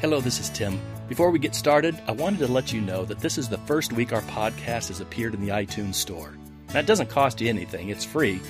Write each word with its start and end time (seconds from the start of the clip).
Hello, 0.00 0.18
this 0.18 0.40
is 0.40 0.48
Tim. 0.48 0.80
Before 1.10 1.30
we 1.30 1.38
get 1.38 1.54
started, 1.54 1.94
I 2.08 2.12
wanted 2.12 2.38
to 2.38 2.48
let 2.50 2.72
you 2.72 2.80
know 2.80 3.04
that 3.04 3.18
this 3.18 3.36
is 3.36 3.50
the 3.50 3.58
first 3.58 3.92
week 3.92 4.14
our 4.14 4.22
podcast 4.22 4.88
has 4.88 5.00
appeared 5.00 5.34
in 5.34 5.42
the 5.42 5.52
iTunes 5.52 5.96
Store. 5.96 6.32
That 6.68 6.86
doesn't 6.86 7.10
cost 7.10 7.38
you 7.38 7.50
anything, 7.50 7.90
it's 7.90 8.02
free, 8.02 8.40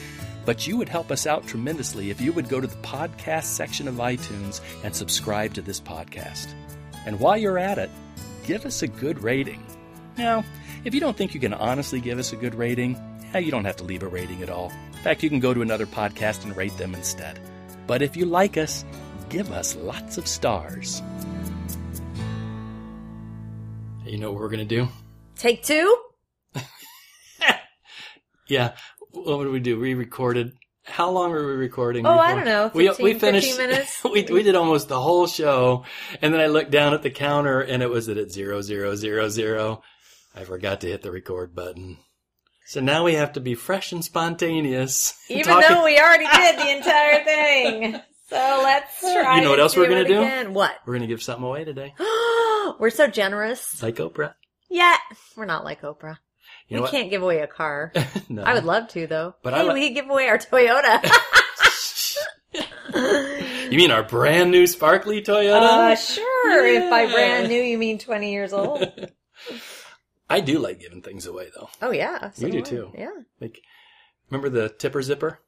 but 0.44 0.68
you 0.68 0.76
would 0.76 0.88
help 0.88 1.10
us 1.10 1.26
out 1.26 1.48
tremendously 1.48 2.08
if 2.10 2.20
you 2.20 2.32
would 2.34 2.48
go 2.48 2.60
to 2.60 2.68
the 2.68 2.76
podcast 2.76 3.46
section 3.46 3.88
of 3.88 3.96
iTunes 3.96 4.60
and 4.84 4.94
subscribe 4.94 5.52
to 5.54 5.60
this 5.60 5.80
podcast. 5.80 6.54
And 7.04 7.18
while 7.18 7.36
you're 7.36 7.58
at 7.58 7.78
it, 7.78 7.90
give 8.44 8.64
us 8.64 8.82
a 8.82 8.86
good 8.86 9.20
rating. 9.20 9.66
Now, 10.16 10.44
if 10.84 10.94
you 10.94 11.00
don't 11.00 11.16
think 11.16 11.34
you 11.34 11.40
can 11.40 11.54
honestly 11.54 12.00
give 12.00 12.20
us 12.20 12.32
a 12.32 12.36
good 12.36 12.54
rating, 12.54 12.96
you 13.34 13.50
don't 13.50 13.64
have 13.64 13.78
to 13.78 13.84
leave 13.84 14.04
a 14.04 14.08
rating 14.08 14.44
at 14.44 14.50
all. 14.50 14.70
In 14.92 14.98
fact, 15.02 15.24
you 15.24 15.28
can 15.28 15.40
go 15.40 15.52
to 15.52 15.62
another 15.62 15.86
podcast 15.86 16.44
and 16.44 16.56
rate 16.56 16.78
them 16.78 16.94
instead. 16.94 17.40
But 17.88 18.02
if 18.02 18.16
you 18.16 18.24
like 18.24 18.56
us, 18.56 18.84
give 19.30 19.50
us 19.50 19.74
lots 19.74 20.16
of 20.16 20.28
stars. 20.28 21.02
You 24.10 24.18
know 24.18 24.32
what 24.32 24.40
we're 24.40 24.48
going 24.48 24.66
to 24.66 24.76
do? 24.76 24.88
Take 25.36 25.62
two? 25.62 25.96
Yeah. 28.48 28.72
What 29.12 29.44
did 29.44 29.52
we 29.52 29.60
do? 29.60 29.78
We 29.78 29.94
recorded. 29.94 30.54
How 30.82 31.08
long 31.10 31.30
were 31.30 31.46
we 31.46 31.52
recording? 31.52 32.04
Oh, 32.04 32.18
I 32.18 32.34
don't 32.34 32.44
know, 32.44 32.68
We, 32.74 32.88
15, 32.88 33.04
we 33.04 33.14
finished. 33.14 33.56
minutes? 33.56 34.02
we, 34.04 34.24
we 34.24 34.42
did 34.42 34.56
almost 34.56 34.88
the 34.88 35.00
whole 35.00 35.28
show. 35.28 35.84
And 36.20 36.34
then 36.34 36.40
I 36.40 36.48
looked 36.48 36.72
down 36.72 36.92
at 36.92 37.02
the 37.04 37.10
counter 37.10 37.60
and 37.60 37.80
it 37.80 37.88
was 37.88 38.08
at 38.08 38.32
zero, 38.32 38.60
zero, 38.60 38.96
zero, 38.96 39.28
zero. 39.28 39.82
I 40.34 40.42
forgot 40.42 40.80
to 40.80 40.88
hit 40.88 41.02
the 41.02 41.12
record 41.12 41.54
button. 41.54 41.98
So 42.66 42.80
now 42.80 43.04
we 43.04 43.14
have 43.14 43.34
to 43.34 43.40
be 43.40 43.54
fresh 43.54 43.92
and 43.92 44.04
spontaneous. 44.04 45.16
Even 45.28 45.44
Talking- 45.44 45.68
though 45.68 45.84
we 45.84 46.00
already 46.00 46.26
did 46.26 46.58
the 46.58 46.76
entire 46.76 47.22
thing. 47.24 48.00
So 48.28 48.60
let's 48.64 48.98
try. 49.00 49.36
You 49.36 49.42
know 49.44 49.50
what 49.50 49.60
else 49.60 49.76
we're 49.76 49.88
gonna 49.88 50.04
do? 50.08 50.18
Again. 50.22 50.54
What? 50.54 50.72
We're 50.84 50.94
going 50.94 51.02
to 51.02 51.08
give 51.08 51.22
something 51.22 51.44
away 51.44 51.62
today. 51.64 51.94
we're 52.80 52.90
so 52.90 53.06
generous. 53.08 53.82
Like 53.82 53.96
Oprah. 53.96 54.34
Yeah, 54.68 54.96
we're 55.36 55.46
not 55.46 55.64
like 55.64 55.82
Oprah. 55.82 56.18
You 56.68 56.82
we 56.82 56.88
can't 56.88 57.10
give 57.10 57.22
away 57.22 57.38
a 57.40 57.46
car. 57.48 57.92
no. 58.28 58.42
I 58.42 58.54
would 58.54 58.64
love 58.64 58.88
to 58.88 59.06
though. 59.06 59.34
But 59.42 59.54
hey, 59.54 59.60
I 59.60 59.62
li- 59.64 59.74
we 59.74 59.88
could 59.88 59.94
give 59.94 60.10
away 60.10 60.28
our 60.28 60.38
Toyota. 60.38 61.00
You 63.70 63.76
mean 63.78 63.92
our 63.92 64.02
brand 64.02 64.50
new 64.50 64.66
sparkly 64.66 65.22
Toyota? 65.22 65.92
uh, 65.92 65.94
sure. 65.94 66.66
If 66.66 66.90
by 66.90 67.06
brand 67.06 67.48
new 67.48 67.62
you 67.62 67.78
mean 67.78 67.98
twenty 68.00 68.32
years 68.32 68.52
old. 68.52 68.84
I 70.28 70.40
do 70.40 70.58
like 70.58 70.80
giving 70.80 71.00
things 71.02 71.26
away 71.26 71.50
though. 71.54 71.68
Oh 71.80 71.92
yeah, 71.92 72.30
so 72.32 72.46
You 72.46 72.52
do 72.52 72.58
I. 72.58 72.62
too. 72.62 72.92
Yeah. 72.98 73.10
Like, 73.40 73.60
remember 74.28 74.48
the 74.48 74.68
tipper 74.70 75.02
zipper? 75.02 75.38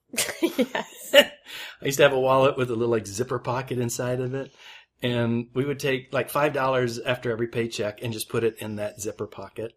yes. 0.40 1.14
I 1.14 1.84
used 1.84 1.96
to 1.96 2.04
have 2.04 2.12
a 2.12 2.20
wallet 2.20 2.56
with 2.56 2.70
a 2.70 2.74
little 2.74 2.92
like 2.92 3.06
zipper 3.08 3.40
pocket 3.40 3.78
inside 3.78 4.20
of 4.20 4.34
it. 4.34 4.52
And 5.02 5.48
we 5.54 5.64
would 5.64 5.80
take 5.80 6.12
like 6.12 6.30
five 6.30 6.52
dollars 6.52 6.98
after 6.98 7.30
every 7.30 7.48
paycheck 7.48 8.02
and 8.02 8.12
just 8.12 8.28
put 8.28 8.44
it 8.44 8.56
in 8.58 8.76
that 8.76 9.00
zipper 9.00 9.26
pocket. 9.26 9.72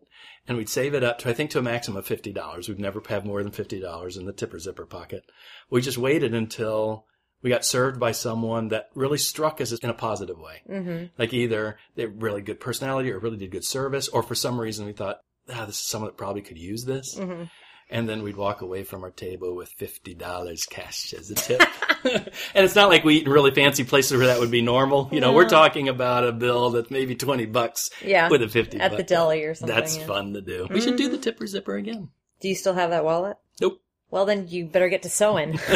And 0.48 0.58
we'd 0.58 0.70
save 0.70 0.94
it 0.94 1.04
up 1.04 1.20
to 1.20 1.30
I 1.30 1.34
think 1.34 1.50
to 1.52 1.60
a 1.60 1.64
maximum 1.64 1.98
of 1.98 2.06
fifty 2.06 2.32
dollars. 2.32 2.70
We'd 2.70 2.80
never 2.80 3.02
have 3.10 3.26
more 3.26 3.42
than 3.42 3.52
fifty 3.52 3.80
dollars 3.80 4.18
in 4.18 4.26
the 4.26 4.34
tipper 4.34 4.60
zipper 4.60 4.86
pocket. 4.86 5.24
We 5.70 5.82
just 5.82 5.98
waited 5.98 6.34
until 6.34 7.06
we 7.42 7.50
got 7.50 7.66
served 7.66 8.00
by 8.00 8.12
someone 8.12 8.70
that 8.70 8.90
really 8.96 9.18
struck 9.18 9.62
us 9.62 9.72
in 9.72 9.90
a 9.90 9.94
positive 9.94 10.38
way. 10.40 10.62
hmm 10.68 11.06
Like 11.18 11.34
either 11.34 11.78
they 11.96 12.06
really 12.06 12.42
good 12.42 12.60
personality 12.60 13.12
or 13.12 13.20
really 13.20 13.38
did 13.38 13.52
good 13.52 13.66
service, 13.66 14.08
or 14.08 14.24
for 14.24 14.36
some 14.36 14.60
reason 14.60 14.86
we 14.86 14.94
thought, 14.94 15.20
ah, 15.50 15.66
this 15.66 15.76
is 15.80 15.86
someone 15.86 16.10
that 16.10 16.18
probably 16.18 16.42
could 16.42 16.58
use 16.58 16.86
this. 16.86 17.16
hmm 17.18 17.44
And 17.90 18.10
then 18.10 18.24
we'd 18.24 18.36
walk 18.36 18.62
away 18.62 18.84
from 18.84 19.04
our 19.04 19.12
table 19.12 19.56
with 19.56 19.70
fifty 19.70 20.16
dollars 20.16 20.66
cash 20.66 21.14
as 21.14 21.30
a 21.30 21.36
tip. 21.36 21.62
and 22.04 22.66
it's 22.66 22.76
not 22.76 22.90
like 22.90 23.04
we 23.04 23.18
eat 23.18 23.28
in 23.28 23.32
really 23.32 23.52
fancy 23.52 23.84
places 23.84 24.18
where 24.18 24.28
that 24.28 24.40
would 24.40 24.50
be 24.50 24.64
normal. 24.64 25.08
You 25.12 25.22
know, 25.22 25.34
we're 25.34 25.48
talking 25.48 25.88
about 25.88 26.24
a 26.26 26.32
bill 26.32 26.72
that's 26.72 26.90
maybe 26.90 27.16
twenty 27.16 27.46
bucks 27.46 27.90
Yeah. 28.04 28.30
with 28.30 28.42
a 28.42 28.50
fifty 28.50 28.80
At 28.80 28.98
the 28.98 29.04
deli 29.04 29.44
or 29.44 29.54
something. 29.54 29.76
That's 29.76 29.98
yeah. 29.98 30.08
fun 30.08 30.34
to 30.34 30.42
do. 30.42 30.68
We 30.70 30.82
should 30.82 30.98
do 30.98 31.10
the 31.10 31.20
tipper 31.20 31.46
zipper 31.46 31.76
again. 31.76 32.10
Do 32.40 32.50
you 32.50 32.56
still 32.56 32.74
have 32.74 32.90
that 32.90 33.06
wallet? 33.06 33.38
Nope. 33.62 33.80
Well, 34.10 34.26
then 34.26 34.48
you 34.48 34.66
better 34.66 34.90
get 34.90 35.04
to 35.04 35.10
sewing. 35.10 35.60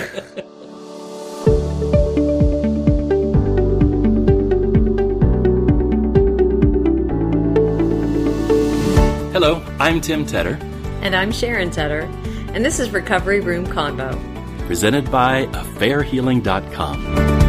Hello, 9.32 9.64
I'm 9.80 10.02
Tim 10.02 10.26
Tedder, 10.26 10.58
and 11.02 11.16
I'm 11.16 11.32
Sharon 11.32 11.72
Tedder, 11.72 12.02
and 12.54 12.64
this 12.66 12.80
is 12.80 12.92
Recovery 12.92 13.40
Room 13.40 13.66
Convo. 13.66 14.18
presented 14.68 15.10
by 15.10 15.46
AffairHealing.com. 15.48 17.40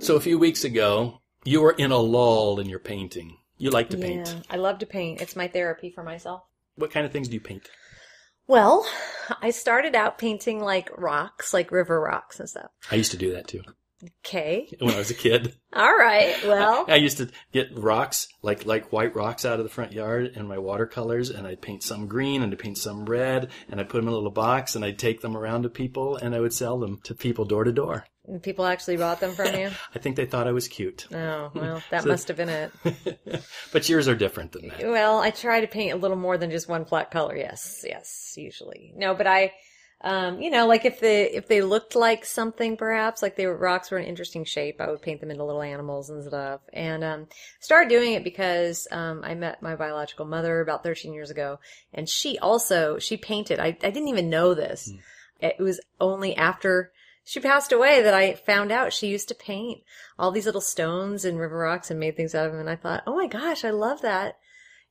So 0.00 0.14
a 0.14 0.20
few 0.20 0.38
weeks 0.38 0.62
ago, 0.62 1.20
you 1.44 1.60
were 1.60 1.72
in 1.72 1.90
a 1.90 1.98
lull 1.98 2.60
in 2.60 2.68
your 2.68 2.78
painting. 2.78 3.38
You 3.58 3.70
like 3.70 3.90
to 3.90 3.96
paint. 3.96 4.32
I 4.48 4.56
love 4.56 4.78
to 4.78 4.86
paint. 4.86 5.20
It's 5.20 5.34
my 5.34 5.48
therapy 5.48 5.90
for 5.90 6.04
myself. 6.04 6.42
What 6.76 6.92
kind 6.92 7.04
of 7.04 7.10
things 7.10 7.26
do 7.26 7.34
you 7.34 7.40
paint? 7.40 7.68
Well, 8.48 8.86
I 9.42 9.50
started 9.50 9.94
out 9.94 10.18
painting 10.18 10.60
like 10.60 10.90
rocks, 10.96 11.52
like 11.52 11.70
river 11.70 12.00
rocks 12.00 12.38
and 12.38 12.48
stuff. 12.48 12.70
I 12.90 12.94
used 12.94 13.10
to 13.10 13.16
do 13.16 13.32
that 13.32 13.48
too 13.48 13.62
Okay. 14.20 14.68
when 14.78 14.94
I 14.94 14.98
was 14.98 15.10
a 15.10 15.14
kid. 15.14 15.54
All 15.72 15.96
right. 15.96 16.36
Well, 16.44 16.84
I 16.88 16.96
used 16.96 17.18
to 17.18 17.30
get 17.52 17.76
rocks, 17.76 18.28
like 18.42 18.66
like 18.66 18.92
white 18.92 19.14
rocks 19.14 19.44
out 19.44 19.58
of 19.58 19.64
the 19.64 19.70
front 19.70 19.92
yard 19.92 20.32
and 20.36 20.48
my 20.48 20.58
watercolors, 20.58 21.30
and 21.30 21.46
I'd 21.46 21.62
paint 21.62 21.82
some 21.82 22.06
green 22.06 22.42
and 22.42 22.52
I'd 22.52 22.58
paint 22.58 22.78
some 22.78 23.06
red, 23.06 23.50
and 23.68 23.80
I'd 23.80 23.88
put 23.88 23.98
them 23.98 24.08
in 24.08 24.12
a 24.12 24.16
little 24.16 24.30
box 24.30 24.76
and 24.76 24.84
I'd 24.84 24.98
take 24.98 25.20
them 25.20 25.36
around 25.36 25.62
to 25.62 25.68
people 25.68 26.16
and 26.16 26.34
I 26.34 26.40
would 26.40 26.52
sell 26.52 26.78
them 26.78 27.00
to 27.04 27.14
people 27.14 27.44
door 27.44 27.64
to 27.64 27.72
door. 27.72 28.06
People 28.42 28.64
actually 28.66 28.96
bought 28.96 29.20
them 29.20 29.32
from 29.32 29.54
you. 29.54 29.70
I 29.94 29.98
think 29.98 30.16
they 30.16 30.26
thought 30.26 30.46
I 30.46 30.52
was 30.52 30.68
cute. 30.68 31.06
Oh, 31.12 31.50
well, 31.54 31.82
that 31.90 32.02
So- 32.02 32.08
must 32.08 32.28
have 32.28 32.36
been 32.36 32.48
it. 32.48 32.72
but 33.72 33.88
yours 33.88 34.08
are 34.08 34.14
different 34.14 34.52
than 34.52 34.68
that. 34.68 34.82
Well, 34.86 35.18
I 35.20 35.30
try 35.30 35.60
to 35.60 35.66
paint 35.66 35.92
a 35.92 35.96
little 35.96 36.16
more 36.16 36.38
than 36.38 36.50
just 36.50 36.68
one 36.68 36.84
flat 36.84 37.10
color. 37.10 37.36
Yes, 37.36 37.84
yes, 37.86 38.34
usually. 38.36 38.92
No, 38.96 39.14
but 39.14 39.26
I, 39.26 39.52
um, 40.02 40.40
you 40.42 40.50
know, 40.50 40.66
like 40.66 40.84
if 40.84 41.00
they 41.00 41.30
if 41.30 41.48
they 41.48 41.62
looked 41.62 41.96
like 41.96 42.24
something, 42.26 42.76
perhaps 42.76 43.22
like 43.22 43.34
they 43.36 43.46
were 43.46 43.56
rocks 43.56 43.90
were 43.90 43.98
an 43.98 44.04
interesting 44.04 44.44
shape, 44.44 44.80
I 44.80 44.90
would 44.90 45.00
paint 45.02 45.20
them 45.20 45.30
into 45.30 45.44
little 45.44 45.62
animals 45.62 46.10
and 46.10 46.22
stuff. 46.22 46.60
And 46.72 47.02
um, 47.02 47.26
started 47.60 47.88
doing 47.88 48.12
it 48.12 48.22
because 48.22 48.86
um, 48.90 49.22
I 49.24 49.34
met 49.34 49.62
my 49.62 49.74
biological 49.74 50.26
mother 50.26 50.60
about 50.60 50.82
13 50.84 51.14
years 51.14 51.30
ago, 51.30 51.60
and 51.94 52.08
she 52.08 52.38
also 52.38 52.98
she 52.98 53.16
painted. 53.16 53.58
I 53.58 53.68
I 53.68 53.90
didn't 53.90 54.08
even 54.08 54.28
know 54.30 54.52
this. 54.54 54.92
It 55.40 55.58
was 55.58 55.80
only 56.00 56.36
after. 56.36 56.92
She 57.28 57.40
passed 57.40 57.72
away 57.72 58.02
that 58.02 58.14
I 58.14 58.34
found 58.34 58.70
out 58.70 58.92
she 58.92 59.08
used 59.08 59.26
to 59.28 59.34
paint 59.34 59.82
all 60.16 60.30
these 60.30 60.46
little 60.46 60.60
stones 60.60 61.24
and 61.24 61.38
river 61.40 61.58
rocks 61.58 61.90
and 61.90 61.98
made 61.98 62.16
things 62.16 62.36
out 62.36 62.46
of 62.46 62.52
them. 62.52 62.60
And 62.60 62.70
I 62.70 62.76
thought, 62.76 63.02
oh 63.04 63.16
my 63.16 63.26
gosh, 63.26 63.64
I 63.64 63.70
love 63.70 64.00
that. 64.02 64.38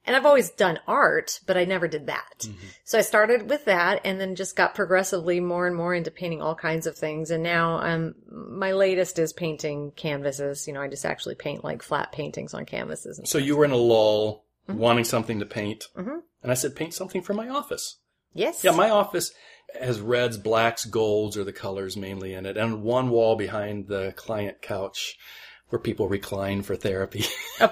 And 0.06 0.16
I've 0.16 0.26
always 0.26 0.50
done 0.52 0.78
art, 0.86 1.40
but 1.48 1.56
I 1.58 1.64
never 1.64 1.88
did 1.88 2.08
that. 2.08 2.40
Mm-hmm. 2.42 2.68
So 2.84 2.98
I 3.00 3.02
started 3.02 3.50
with 3.50 3.64
that 3.66 4.02
and 4.04 4.20
then 4.20 4.36
just 4.36 4.56
got 4.58 4.76
progressively 4.76 5.40
more 5.40 5.66
and 5.66 5.76
more 5.78 5.96
into 5.96 6.12
painting 6.12 6.42
all 6.42 6.56
kinds 6.56 6.86
of 6.88 6.98
things. 6.98 7.32
And 7.32 7.42
now 7.42 7.78
um 7.80 8.16
my 8.30 8.74
latest 8.74 9.18
is 9.18 9.32
painting 9.32 9.94
canvases. 9.96 10.68
You 10.68 10.74
know, 10.74 10.82
I 10.82 10.90
just 10.90 11.06
actually 11.06 11.36
paint 11.36 11.64
like 11.64 11.82
flat 11.82 12.12
paintings 12.12 12.54
on 12.54 12.66
canvases. 12.66 13.18
And 13.18 13.28
So 13.30 13.38
you 13.38 13.56
were 13.56 13.66
in 13.66 13.72
a 13.72 13.78
lull, 13.78 14.44
Mm-hmm. 14.68 14.80
wanting 14.80 15.04
something 15.06 15.40
to 15.42 15.46
paint, 15.46 15.84
Mhm. 15.96 16.22
and 16.42 16.52
I 16.52 16.56
said, 16.56 16.76
paint 16.76 16.96
something 16.96 17.22
for 17.22 17.36
my 17.36 17.48
office. 17.50 18.00
yes. 18.34 18.64
Yeah, 18.64 18.72
my 18.72 18.90
office 18.90 19.32
has 19.82 20.00
reds, 20.02 20.38
blacks, 20.38 20.86
golds 20.86 21.38
are 21.38 21.44
the 21.44 21.54
colors 21.54 21.96
mainly 21.98 22.34
in 22.34 22.46
it, 22.46 22.58
and 22.58 22.84
one 22.84 23.10
wall 23.10 23.36
behind 23.36 23.88
the 23.88 24.14
client 24.16 24.62
couch 24.62 25.18
where 25.70 25.80
people 25.80 26.08
recline 26.08 26.62
for 26.62 26.76
therapy. 26.76 27.24
Uh, 27.62 27.70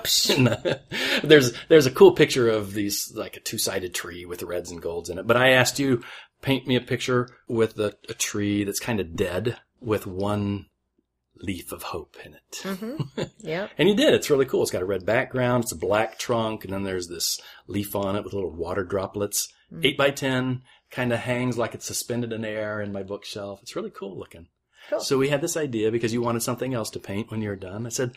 there's 1.25 1.52
there's 1.68 1.86
a 1.86 1.92
cool 1.92 2.13
picture 2.13 2.47
of 2.50 2.74
these 2.74 3.12
like 3.13 3.36
a 3.36 3.42
two 3.42 3.57
sided 3.57 3.94
tree 3.94 4.25
with 4.25 4.42
reds 4.42 4.72
and 4.72 4.81
golds 4.81 5.10
in 5.10 5.18
it. 5.18 5.27
But 5.27 5.36
I 5.36 5.50
asked 5.50 5.77
you 5.77 6.01
paint 6.42 6.66
me 6.66 6.77
a 6.77 6.81
picture 6.81 7.27
with 7.50 7.77
a, 7.80 7.94
a 8.07 8.13
tree 8.13 8.63
that's 8.63 8.80
kind 8.80 9.01
of 9.01 9.13
dead 9.18 9.57
with 9.81 10.07
one 10.07 10.68
leaf 11.36 11.74
of 11.74 11.83
hope 11.83 12.16
in 12.25 12.33
it. 12.36 12.51
Mhm. 12.63 13.30
Yep. 13.39 13.72
And 13.77 13.89
you 13.89 13.95
did. 13.95 14.13
It's 14.13 14.30
really 14.30 14.45
cool. 14.45 14.62
It's 14.62 14.72
got 14.72 14.81
a 14.81 14.86
red 14.86 15.06
background. 15.06 15.66
It's 15.66 15.74
a 15.74 15.77
black 15.77 16.18
trunk, 16.18 16.63
and 16.63 16.72
then 16.72 16.83
there's 16.83 17.10
this 17.10 17.42
leaf 17.68 17.94
on 17.94 18.16
it 18.16 18.24
with 18.24 18.31
little 18.33 18.51
water 18.56 18.86
droplets. 18.86 19.51
Mm. 19.72 19.86
Eight 19.86 19.98
by 19.98 20.12
ten, 20.12 20.62
kind 20.94 21.12
of 21.12 21.19
hangs 21.19 21.57
like 21.57 21.74
it's 21.75 21.86
suspended 21.86 22.31
in 22.31 22.45
air 22.45 22.80
in 22.81 22.92
my 22.94 23.04
bookshelf. 23.04 23.60
It's 23.62 23.75
really 23.75 23.90
cool 23.92 24.18
looking. 24.18 24.48
Cool. 24.90 25.00
So 25.00 25.18
we 25.18 25.30
had 25.30 25.42
this 25.42 25.57
idea 25.57 25.92
because 25.92 26.13
you 26.13 26.22
wanted 26.22 26.44
something 26.44 26.74
else 26.74 26.90
to 26.92 27.00
paint 27.00 27.31
when 27.31 27.42
you're 27.42 27.56
done. 27.56 27.86
I 27.86 27.90
said, 27.90 28.12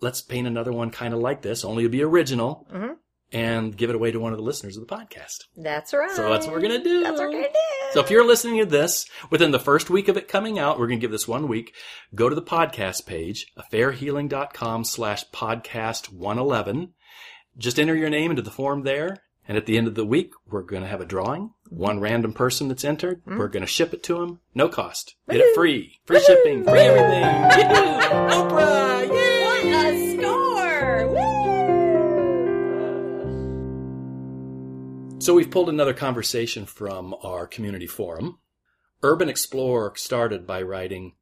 let's 0.00 0.20
paint 0.20 0.46
another 0.46 0.72
one 0.72 0.90
kind 0.90 1.14
of 1.14 1.20
like 1.20 1.42
this, 1.42 1.64
only 1.64 1.84
it'll 1.84 1.92
be 1.92 2.02
original, 2.02 2.66
Mhm. 2.72 2.96
and 3.32 3.76
give 3.76 3.90
it 3.90 3.96
away 3.96 4.10
to 4.10 4.20
one 4.20 4.32
of 4.32 4.38
the 4.38 4.44
listeners 4.44 4.76
of 4.76 4.86
the 4.86 4.94
podcast. 4.94 5.44
That's 5.56 5.92
right. 5.92 6.10
So 6.10 6.28
that's 6.30 6.46
what 6.46 6.54
we're 6.54 6.62
gonna 6.62 6.82
do. 6.82 7.02
That's 7.02 7.18
what 7.18 7.28
we're 7.28 7.32
gonna 7.32 7.48
do. 7.52 7.92
So 7.92 8.00
if 8.00 8.10
you're 8.10 8.26
listening 8.26 8.58
to 8.58 8.66
this 8.66 9.06
within 9.30 9.50
the 9.50 9.58
first 9.58 9.88
week 9.88 10.08
of 10.08 10.16
it 10.16 10.28
coming 10.28 10.58
out, 10.58 10.78
we're 10.78 10.88
going 10.88 10.98
to 10.98 11.04
give 11.04 11.10
this 11.10 11.26
one 11.26 11.48
week. 11.48 11.74
Go 12.14 12.28
to 12.28 12.34
the 12.34 12.42
podcast 12.42 13.06
page, 13.06 13.46
affairhealing.com 13.56 14.84
slash 14.84 15.24
podcast 15.30 16.12
111. 16.12 16.92
Just 17.56 17.78
enter 17.80 17.94
your 17.96 18.10
name 18.10 18.30
into 18.30 18.42
the 18.42 18.50
form 18.50 18.82
there 18.82 19.22
And 19.48 19.56
at 19.56 19.64
the 19.64 19.78
end 19.78 19.88
of 19.88 19.94
the 19.94 20.04
week, 20.04 20.34
we're 20.50 20.60
going 20.60 20.82
to 20.82 20.88
have 20.88 21.00
a 21.00 21.06
drawing. 21.06 21.54
One 21.70 21.94
mm-hmm. 21.94 22.04
random 22.04 22.32
person 22.34 22.68
that's 22.68 22.84
entered, 22.84 23.22
mm-hmm. 23.22 23.38
we're 23.38 23.48
going 23.48 23.62
to 23.62 23.66
ship 23.66 23.94
it 23.94 24.02
to 24.04 24.18
them, 24.18 24.40
no 24.54 24.68
cost. 24.68 25.14
Get 25.30 25.40
it 25.40 25.54
free, 25.54 26.00
free 26.04 26.20
shipping, 26.20 26.64
free 26.64 26.80
everything. 26.80 27.22
Yahoo! 27.22 27.98
Oprah, 28.28 29.08
yay! 29.08 29.64
What 29.64 29.64
a 29.86 30.16
score! 30.18 31.08
Woo! 35.14 35.20
So 35.20 35.32
we've 35.32 35.50
pulled 35.50 35.70
another 35.70 35.94
conversation 35.94 36.66
from 36.66 37.14
our 37.22 37.46
community 37.46 37.86
forum. 37.86 38.38
Urban 39.02 39.30
Explorer 39.30 39.94
started 39.96 40.46
by 40.46 40.60
writing, 40.60 41.14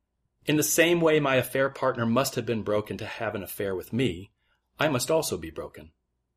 In 0.46 0.56
the 0.56 0.64
same 0.64 1.00
way 1.00 1.20
my 1.20 1.36
affair 1.36 1.68
partner 1.68 2.04
must 2.04 2.34
have 2.34 2.44
been 2.44 2.62
broken 2.62 2.98
to 2.98 3.06
have 3.06 3.36
an 3.36 3.44
affair 3.44 3.76
with 3.76 3.92
me, 3.92 4.32
I 4.80 4.88
must 4.88 5.12
also 5.12 5.38
be 5.38 5.50
broken. 5.50 5.92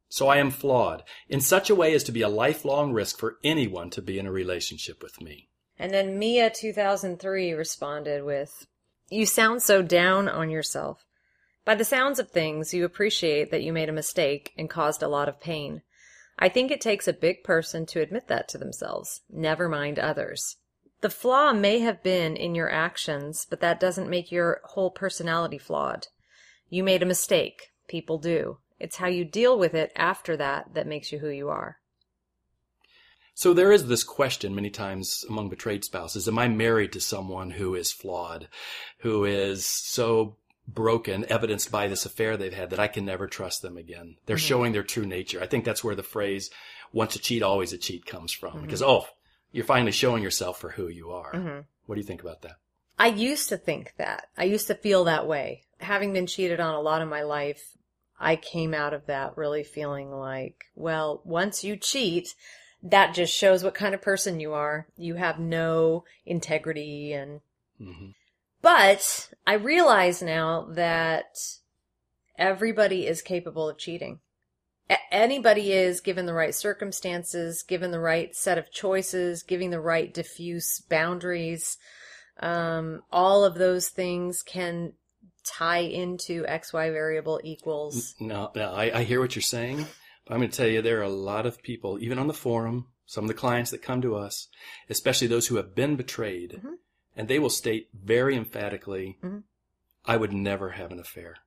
So 0.09 0.27
I 0.27 0.37
am 0.37 0.49
flawed 0.49 1.03
in 1.29 1.39
such 1.39 1.69
a 1.69 1.75
way 1.75 1.93
as 1.93 2.03
to 2.05 2.11
be 2.11 2.23
a 2.23 2.29
lifelong 2.29 2.91
risk 2.91 3.19
for 3.19 3.37
anyone 3.43 3.91
to 3.91 4.01
be 4.01 4.17
in 4.17 4.25
a 4.25 4.31
relationship 4.31 5.03
with 5.03 5.21
me. 5.21 5.49
And 5.77 5.93
then 5.93 6.17
Mia 6.19 6.49
2003 6.49 7.53
responded 7.53 8.25
with, 8.25 8.67
You 9.09 9.25
sound 9.25 9.61
so 9.61 9.81
down 9.81 10.27
on 10.27 10.49
yourself. 10.49 11.05
By 11.63 11.75
the 11.75 11.85
sounds 11.85 12.17
of 12.17 12.31
things, 12.31 12.73
you 12.73 12.83
appreciate 12.83 13.51
that 13.51 13.61
you 13.61 13.71
made 13.71 13.89
a 13.89 13.93
mistake 13.93 14.51
and 14.57 14.69
caused 14.69 15.03
a 15.03 15.07
lot 15.07 15.29
of 15.29 15.39
pain. 15.39 15.83
I 16.39 16.49
think 16.49 16.71
it 16.71 16.81
takes 16.81 17.07
a 17.07 17.13
big 17.13 17.43
person 17.43 17.85
to 17.87 18.01
admit 18.01 18.27
that 18.27 18.47
to 18.49 18.57
themselves, 18.57 19.21
never 19.29 19.69
mind 19.69 19.99
others. 19.99 20.57
The 21.01 21.09
flaw 21.09 21.53
may 21.53 21.79
have 21.79 22.01
been 22.01 22.35
in 22.35 22.55
your 22.55 22.69
actions, 22.69 23.45
but 23.49 23.61
that 23.61 23.79
doesn't 23.79 24.09
make 24.09 24.31
your 24.31 24.61
whole 24.63 24.89
personality 24.89 25.57
flawed. 25.57 26.07
You 26.69 26.83
made 26.83 27.03
a 27.03 27.05
mistake. 27.05 27.71
People 27.87 28.17
do. 28.17 28.57
It's 28.79 28.97
how 28.97 29.07
you 29.07 29.25
deal 29.25 29.57
with 29.57 29.73
it 29.73 29.91
after 29.95 30.37
that 30.37 30.73
that 30.73 30.87
makes 30.87 31.11
you 31.11 31.19
who 31.19 31.29
you 31.29 31.49
are. 31.49 31.77
So 33.33 33.53
there 33.53 33.71
is 33.71 33.87
this 33.87 34.03
question 34.03 34.53
many 34.53 34.69
times 34.69 35.23
among 35.29 35.47
betrayed 35.49 35.85
spouses 35.85 36.27
Am 36.27 36.37
I 36.37 36.49
married 36.49 36.91
to 36.93 36.99
someone 36.99 37.51
who 37.51 37.73
is 37.73 37.91
flawed, 37.91 38.49
who 38.99 39.23
is 39.23 39.65
so 39.65 40.35
broken, 40.67 41.25
evidenced 41.29 41.71
by 41.71 41.87
this 41.87 42.05
affair 42.05 42.35
they've 42.35 42.53
had, 42.53 42.71
that 42.71 42.79
I 42.79 42.87
can 42.87 43.05
never 43.05 43.27
trust 43.27 43.61
them 43.61 43.77
again? 43.77 44.17
They're 44.25 44.35
mm-hmm. 44.35 44.45
showing 44.45 44.71
their 44.73 44.83
true 44.83 45.05
nature. 45.05 45.41
I 45.41 45.47
think 45.47 45.63
that's 45.63 45.83
where 45.83 45.95
the 45.95 46.03
phrase 46.03 46.49
once 46.91 47.15
a 47.15 47.19
cheat, 47.19 47.41
always 47.41 47.71
a 47.71 47.77
cheat 47.77 48.05
comes 48.05 48.33
from. 48.33 48.51
Mm-hmm. 48.55 48.65
Because, 48.65 48.81
oh, 48.81 49.05
you're 49.51 49.63
finally 49.63 49.93
showing 49.93 50.21
yourself 50.21 50.59
for 50.59 50.71
who 50.71 50.89
you 50.89 51.11
are. 51.11 51.33
Mm-hmm. 51.33 51.59
What 51.85 51.95
do 51.95 52.01
you 52.01 52.07
think 52.07 52.21
about 52.21 52.41
that? 52.41 52.57
I 52.97 53.07
used 53.07 53.47
to 53.49 53.57
think 53.57 53.93
that. 53.97 54.27
I 54.37 54.43
used 54.43 54.67
to 54.67 54.75
feel 54.75 55.05
that 55.05 55.27
way. 55.27 55.63
Having 55.79 56.11
been 56.11 56.27
cheated 56.27 56.59
on 56.59 56.75
a 56.75 56.81
lot 56.81 57.01
of 57.01 57.07
my 57.07 57.21
life, 57.21 57.77
I 58.19 58.35
came 58.35 58.73
out 58.73 58.93
of 58.93 59.05
that 59.07 59.37
really 59.37 59.63
feeling 59.63 60.11
like, 60.11 60.65
well, 60.75 61.21
once 61.23 61.63
you 61.63 61.77
cheat, 61.77 62.35
that 62.83 63.13
just 63.13 63.33
shows 63.33 63.63
what 63.63 63.73
kind 63.73 63.95
of 63.95 64.01
person 64.01 64.39
you 64.39 64.53
are. 64.53 64.87
You 64.97 65.15
have 65.15 65.39
no 65.39 66.03
integrity 66.25 67.13
and, 67.13 67.41
hmm 67.77 68.09
but 68.61 69.29
I 69.47 69.53
realize 69.53 70.21
now 70.21 70.67
that 70.71 71.37
everybody 72.37 73.07
is 73.07 73.21
capable 73.21 73.69
of 73.69 73.77
cheating. 73.77 74.19
A- 74.89 74.97
anybody 75.11 75.71
is 75.71 76.01
given 76.01 76.25
the 76.25 76.33
right 76.33 76.53
circumstances, 76.53 77.63
given 77.63 77.91
the 77.91 77.99
right 77.99 78.35
set 78.35 78.57
of 78.57 78.71
choices, 78.71 79.43
giving 79.43 79.69
the 79.69 79.79
right 79.79 80.13
diffuse 80.13 80.81
boundaries. 80.89 81.77
Um, 82.41 83.03
all 83.11 83.43
of 83.45 83.55
those 83.55 83.89
things 83.89 84.43
can 84.43 84.93
tie 85.45 85.79
into 85.79 86.43
XY 86.43 86.91
variable 86.91 87.39
equals. 87.43 88.15
No, 88.19 88.51
no, 88.55 88.71
I, 88.73 88.99
I 88.99 89.03
hear 89.03 89.19
what 89.19 89.35
you're 89.35 89.41
saying. 89.43 89.85
But 90.25 90.33
I'm 90.35 90.39
going 90.41 90.51
to 90.51 90.57
tell 90.57 90.67
you, 90.67 90.81
there 90.81 90.99
are 90.99 91.03
a 91.03 91.09
lot 91.09 91.45
of 91.45 91.61
people, 91.63 91.97
even 92.01 92.19
on 92.19 92.27
the 92.27 92.33
forum, 92.33 92.87
some 93.05 93.23
of 93.23 93.27
the 93.27 93.33
clients 93.33 93.71
that 93.71 93.81
come 93.81 94.01
to 94.03 94.15
us, 94.15 94.47
especially 94.89 95.27
those 95.27 95.47
who 95.47 95.55
have 95.55 95.73
been 95.73 95.95
betrayed, 95.95 96.61
Mhm. 96.63 96.75
and 97.15 97.27
they 97.27 97.39
will 97.39 97.49
state 97.49 97.89
very 97.93 98.35
emphatically, 98.35 99.17
Mhm. 99.23 99.43
I 100.05 100.17
would 100.17 100.31
never 100.33 100.69
have 100.71 100.91
an 100.91 100.99
affair. 100.99 101.37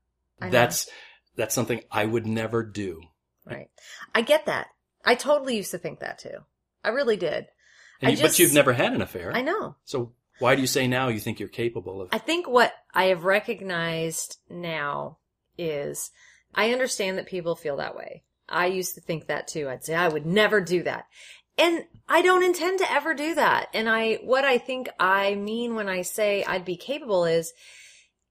That's, 0.40 0.88
that's 1.36 1.54
something 1.54 1.82
I 1.90 2.04
would 2.04 2.26
never 2.26 2.64
do. 2.64 3.00
Right. 3.44 3.70
I 4.14 4.22
get 4.22 4.46
that. 4.46 4.68
I 5.04 5.14
totally 5.14 5.56
used 5.56 5.70
to 5.70 5.78
think 5.78 6.00
that 6.00 6.18
too. 6.18 6.38
I 6.82 6.88
really 6.88 7.16
did. 7.16 7.46
You, 8.00 8.10
just- 8.10 8.22
but 8.22 8.38
you've 8.40 8.52
never 8.52 8.72
had 8.72 8.92
an 8.92 9.00
affair. 9.02 9.32
I 9.32 9.42
know. 9.42 9.76
So 9.84 10.12
why 10.38 10.54
do 10.54 10.60
you 10.60 10.66
say 10.66 10.86
now 10.86 11.08
you 11.08 11.20
think 11.20 11.38
you're 11.38 11.48
capable 11.48 12.00
of? 12.00 12.08
I 12.12 12.18
think 12.18 12.48
what 12.48 12.72
I 12.94 13.04
have 13.04 13.24
recognized 13.24 14.38
now 14.48 15.18
is 15.56 16.10
I 16.54 16.72
understand 16.72 17.18
that 17.18 17.26
people 17.26 17.54
feel 17.54 17.76
that 17.76 17.96
way. 17.96 18.24
I 18.48 18.66
used 18.66 18.94
to 18.96 19.00
think 19.00 19.26
that 19.26 19.48
too. 19.48 19.68
I'd 19.68 19.84
say 19.84 19.94
I 19.94 20.08
would 20.08 20.26
never 20.26 20.60
do 20.60 20.82
that. 20.82 21.06
And 21.58 21.84
I 22.08 22.22
don't 22.22 22.42
intend 22.42 22.78
to 22.80 22.90
ever 22.90 23.14
do 23.14 23.34
that. 23.34 23.68
And 23.74 23.88
I, 23.88 24.14
what 24.22 24.44
I 24.44 24.58
think 24.58 24.88
I 24.98 25.34
mean 25.34 25.74
when 25.74 25.88
I 25.88 26.02
say 26.02 26.44
I'd 26.44 26.64
be 26.64 26.76
capable 26.76 27.24
is 27.24 27.52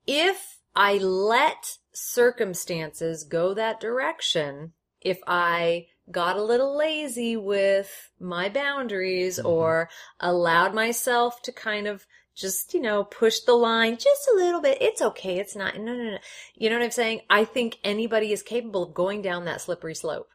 if 0.07 0.57
I 0.75 0.97
let 0.97 1.77
circumstances 1.93 3.23
go 3.23 3.53
that 3.53 3.79
direction, 3.79 4.73
if 5.01 5.19
I 5.27 5.87
got 6.09 6.37
a 6.37 6.43
little 6.43 6.75
lazy 6.75 7.37
with 7.37 8.11
my 8.19 8.49
boundaries 8.49 9.39
Mhm. 9.39 9.45
or 9.45 9.89
allowed 10.19 10.73
myself 10.73 11.41
to 11.43 11.51
kind 11.51 11.87
of 11.87 12.07
just, 12.33 12.73
you 12.73 12.79
know, 12.79 13.03
push 13.03 13.41
the 13.41 13.53
line 13.53 13.97
just 13.97 14.27
a 14.27 14.35
little 14.35 14.61
bit. 14.61 14.81
It's 14.81 15.01
okay. 15.01 15.37
It's 15.37 15.55
not, 15.55 15.77
no, 15.77 15.93
no, 15.93 16.11
no. 16.11 16.17
You 16.55 16.69
know 16.69 16.77
what 16.77 16.85
I'm 16.85 16.91
saying? 16.91 17.21
I 17.29 17.45
think 17.45 17.77
anybody 17.83 18.31
is 18.31 18.41
capable 18.41 18.83
of 18.83 18.93
going 18.93 19.21
down 19.21 19.45
that 19.45 19.61
slippery 19.61 19.95
slope. 19.95 20.29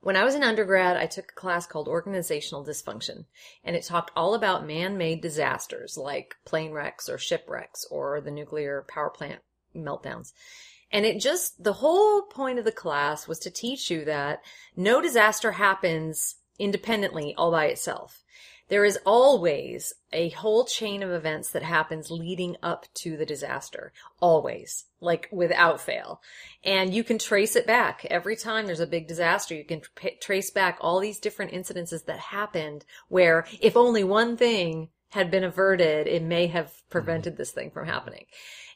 When 0.00 0.16
I 0.16 0.24
was 0.24 0.34
an 0.34 0.44
undergrad, 0.44 0.96
I 0.96 1.06
took 1.06 1.32
a 1.32 1.34
class 1.34 1.66
called 1.66 1.88
Organizational 1.88 2.64
Dysfunction, 2.64 3.24
and 3.64 3.74
it 3.74 3.84
talked 3.84 4.12
all 4.14 4.34
about 4.34 4.66
man-made 4.66 5.20
disasters 5.20 5.96
like 5.96 6.36
plane 6.44 6.72
wrecks 6.72 7.08
or 7.08 7.18
shipwrecks 7.18 7.84
or 7.90 8.20
the 8.20 8.30
nuclear 8.30 8.84
power 8.86 9.10
plant 9.10 9.40
meltdowns. 9.74 10.32
And 10.90 11.04
it 11.04 11.20
just, 11.20 11.62
the 11.62 11.74
whole 11.74 12.22
point 12.22 12.58
of 12.58 12.64
the 12.64 12.72
class 12.72 13.26
was 13.26 13.38
to 13.40 13.50
teach 13.50 13.90
you 13.90 14.04
that 14.04 14.40
no 14.76 15.00
disaster 15.00 15.52
happens 15.52 16.36
independently 16.58 17.34
all 17.36 17.50
by 17.50 17.66
itself. 17.66 18.22
There 18.68 18.84
is 18.84 18.98
always 19.06 19.94
a 20.12 20.30
whole 20.30 20.64
chain 20.64 21.02
of 21.02 21.10
events 21.10 21.50
that 21.50 21.62
happens 21.62 22.10
leading 22.10 22.56
up 22.62 22.86
to 22.94 23.16
the 23.16 23.26
disaster. 23.26 23.92
Always. 24.20 24.86
Like 25.00 25.28
without 25.30 25.80
fail. 25.80 26.20
And 26.64 26.92
you 26.92 27.04
can 27.04 27.18
trace 27.18 27.54
it 27.54 27.66
back. 27.66 28.04
Every 28.10 28.34
time 28.34 28.66
there's 28.66 28.80
a 28.80 28.86
big 28.86 29.06
disaster, 29.06 29.54
you 29.54 29.64
can 29.64 29.82
p- 29.94 30.18
trace 30.20 30.50
back 30.50 30.78
all 30.80 30.98
these 30.98 31.20
different 31.20 31.52
incidences 31.52 32.06
that 32.06 32.18
happened 32.18 32.84
where 33.08 33.46
if 33.60 33.76
only 33.76 34.02
one 34.02 34.36
thing 34.36 34.88
had 35.10 35.30
been 35.30 35.44
averted, 35.44 36.08
it 36.08 36.22
may 36.22 36.48
have 36.48 36.72
prevented 36.90 37.34
mm-hmm. 37.34 37.38
this 37.38 37.52
thing 37.52 37.70
from 37.70 37.86
happening. 37.86 38.26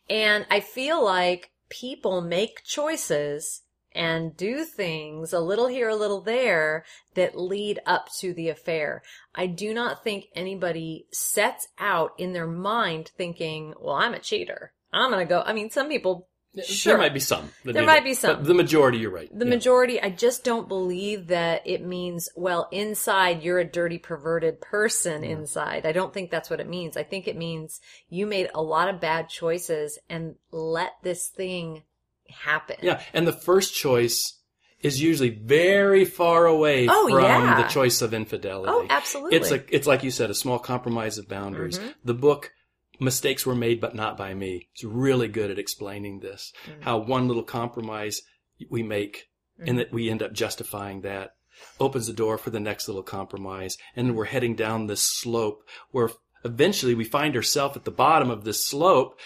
And 0.08 0.46
I 0.50 0.60
feel 0.60 1.04
like 1.04 1.50
people 1.70 2.20
make 2.20 2.62
choices 2.64 3.62
and 3.92 4.36
do 4.36 4.64
things 4.64 5.32
a 5.32 5.40
little 5.40 5.66
here, 5.66 5.88
a 5.88 5.96
little 5.96 6.20
there 6.20 6.84
that 7.14 7.38
lead 7.38 7.80
up 7.86 8.08
to 8.20 8.32
the 8.32 8.48
affair. 8.48 9.02
I 9.34 9.46
do 9.46 9.74
not 9.74 10.04
think 10.04 10.26
anybody 10.34 11.06
sets 11.10 11.68
out 11.78 12.12
in 12.18 12.32
their 12.32 12.46
mind 12.46 13.10
thinking, 13.16 13.74
well, 13.80 13.96
I'm 13.96 14.14
a 14.14 14.20
cheater. 14.20 14.72
I'm 14.92 15.10
going 15.10 15.26
to 15.26 15.28
go. 15.28 15.42
I 15.44 15.52
mean, 15.52 15.70
some 15.70 15.88
people, 15.88 16.28
sure. 16.64 16.92
There 16.92 16.98
might 16.98 17.14
be 17.14 17.20
some. 17.20 17.50
There 17.64 17.84
might 17.84 18.04
be 18.04 18.14
some. 18.14 18.36
But 18.36 18.44
the 18.44 18.54
majority, 18.54 18.98
you're 18.98 19.10
right. 19.10 19.28
the 19.36 19.44
Yeah. 19.44 19.50
majority, 19.50 20.00
I 20.00 20.10
just 20.10 20.44
don't 20.44 20.68
believe 20.68 21.28
that 21.28 21.62
it 21.66 21.82
means, 21.84 22.28
well, 22.36 22.68
inside 22.72 23.42
you're 23.42 23.58
a 23.58 23.64
dirty, 23.64 23.98
perverted 23.98 24.60
person 24.60 25.22
inside. 25.24 25.86
I 25.86 25.92
don't 25.92 26.12
think 26.12 26.30
that's 26.30 26.50
what 26.50 26.60
it 26.60 26.68
means. 26.68 26.96
I 26.96 27.02
think 27.02 27.28
it 27.28 27.36
means 27.36 27.80
you 28.08 28.26
made 28.26 28.48
a 28.54 28.62
lot 28.62 28.88
of 28.88 29.00
bad 29.00 29.28
choices 29.28 29.98
and 30.08 30.34
let 30.50 30.92
this 31.02 31.28
thing 31.28 31.82
happen. 32.28 32.76
Yeah, 32.82 33.00
and 33.12 33.26
the 33.26 33.32
first 33.32 33.74
choice 33.74 34.36
is 34.80 35.00
usually 35.02 35.30
very 35.30 36.04
far 36.04 36.46
away 36.46 36.88
Oh, 36.88 37.08
from 37.10 37.22
yeah. 37.22 37.62
the 37.62 37.68
choice 37.68 38.00
of 38.02 38.14
infidelity. 38.14 38.72
Oh, 38.72 38.86
absolutely. 38.88 39.36
It's 39.36 39.50
like 39.50 39.68
it's 39.70 39.86
like 39.86 40.02
you 40.02 40.10
said, 40.10 40.30
a 40.30 40.34
small 40.34 40.58
compromise 40.58 41.18
of 41.18 41.28
boundaries. 41.28 41.78
Mhm. 41.78 41.94
The 42.04 42.14
book 42.14 42.52
Mistakes 43.00 43.44
Were 43.46 43.54
Made 43.54 43.80
But 43.80 43.94
Not 43.94 44.16
by 44.16 44.34
Me 44.34 44.68
It's 44.72 44.84
really 44.84 45.28
good 45.28 45.50
at 45.50 45.58
explaining 45.58 46.20
this. 46.20 46.52
Mhm. 46.66 46.82
How 46.82 46.98
one 46.98 47.26
little 47.28 47.42
compromise 47.42 48.22
we 48.70 48.82
make 48.82 49.26
Mm-hmm. 49.58 49.68
and 49.68 49.78
that 49.78 49.92
we 49.92 50.08
end 50.08 50.22
up 50.22 50.32
justifying 50.32 51.02
that 51.02 51.34
opens 51.78 52.06
the 52.06 52.14
door 52.14 52.38
for 52.38 52.48
the 52.48 52.60
next 52.60 52.88
little 52.88 53.02
compromise 53.02 53.76
and 53.94 54.16
we're 54.16 54.24
heading 54.24 54.54
down 54.54 54.86
this 54.86 55.02
slope 55.02 55.62
where 55.90 56.08
eventually 56.44 56.94
we 56.94 57.04
find 57.04 57.36
ourselves 57.36 57.76
at 57.76 57.84
the 57.84 57.90
bottom 57.90 58.30
of 58.30 58.44
this 58.44 58.64
slope 58.64 59.18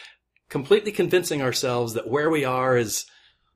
completely 0.48 0.90
convincing 0.90 1.40
ourselves 1.40 1.94
that 1.94 2.08
where 2.08 2.30
we 2.30 2.44
are 2.44 2.76
is 2.76 3.06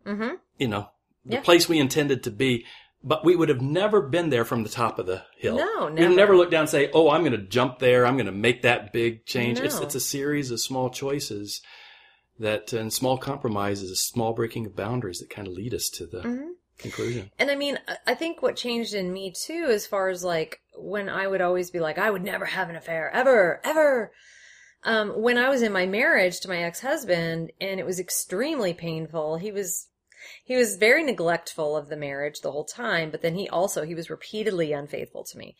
hmm 0.07 0.35
you 0.59 0.69
know, 0.69 0.89
the 1.25 1.35
Yeah. 1.37 1.41
place 1.41 1.69
we 1.69 1.79
intended 1.81 2.23
to 2.25 2.31
be. 2.31 2.65
But 3.03 3.25
we 3.25 3.37
would 3.37 3.49
have 3.49 3.61
never 3.63 4.01
been 4.03 4.31
there 4.31 4.45
from 4.45 4.65
the 4.65 4.69
top 4.69 4.99
of 4.99 5.07
the 5.07 5.23
hill. 5.37 5.57
No, 5.57 5.87
We'd 5.87 5.95
never. 5.95 6.15
never 6.15 6.37
look 6.37 6.51
down 6.51 6.63
and 6.63 6.69
say, 6.69 6.91
"Oh, 6.93 7.11
I'm 7.11 7.21
going 7.23 7.33
to 7.33 7.39
jump 7.47 7.79
there. 7.79 8.05
I'm 8.05 8.17
going 8.17 8.27
to 8.27 8.33
make 8.33 8.63
that 8.63 8.93
big 8.93 9.25
change." 9.25 9.61
It's 9.61 9.77
No. 9.77 9.83
it's 9.83 9.95
it's 9.95 10.05
a 10.05 10.09
series 10.09 10.51
of 10.51 10.61
small 10.61 10.91
choices 10.91 11.63
that 12.41 12.73
and 12.73 12.93
small 12.93 13.17
compromises, 13.19 14.01
small 14.01 14.33
breaking 14.33 14.67
of 14.67 14.75
boundaries 14.77 15.21
that 15.21 15.31
kind 15.31 15.47
of 15.47 15.55
lead 15.55 15.75
us 15.75 15.89
to 15.91 16.07
the 16.07 16.21
Mhm. 16.23 16.51
conclusion. 16.79 17.31
And 17.39 17.51
I 17.51 17.55
mean, 17.57 17.79
I- 17.89 17.99
I 18.09 18.15
think 18.15 18.43
what 18.43 18.57
changed 18.57 18.95
in 18.95 19.13
me 19.13 19.33
too, 19.33 19.67
as 19.71 19.87
far 19.87 20.09
as 20.09 20.23
like 20.25 20.61
when 20.77 21.09
I 21.09 21.27
would 21.27 21.41
always 21.41 21.71
be 21.71 21.81
like, 21.81 21.99
I 21.99 22.11
would 22.11 22.23
never 22.23 22.45
have 22.47 22.69
an 22.71 22.77
affair, 22.77 23.11
ever, 23.15 23.61
ever. 23.65 24.13
Um, 24.85 25.11
when 25.21 25.39
I 25.39 25.49
was 25.49 25.63
in 25.63 25.73
my 25.73 25.87
marriage 25.87 26.39
to 26.41 26.49
my 26.49 26.63
ex-husband 26.63 27.51
and 27.61 27.81
it 27.81 27.87
was 27.87 27.99
extremely 27.99 28.75
painful, 28.75 29.37
he 29.39 29.51
was, 29.51 29.89
he 30.45 30.57
was 30.57 30.77
very 30.77 31.03
neglectful 31.03 31.77
of 31.77 31.89
the 31.89 31.97
marriage 31.97 32.41
the 32.41 32.53
whole 32.53 32.65
time, 32.65 33.11
but 33.11 33.23
then 33.23 33.35
he 33.35 33.49
also, 33.49 33.85
he 33.85 33.95
was 33.95 34.11
repeatedly 34.11 34.73
unfaithful 34.73 35.25
to 35.25 35.39
me. 35.39 35.57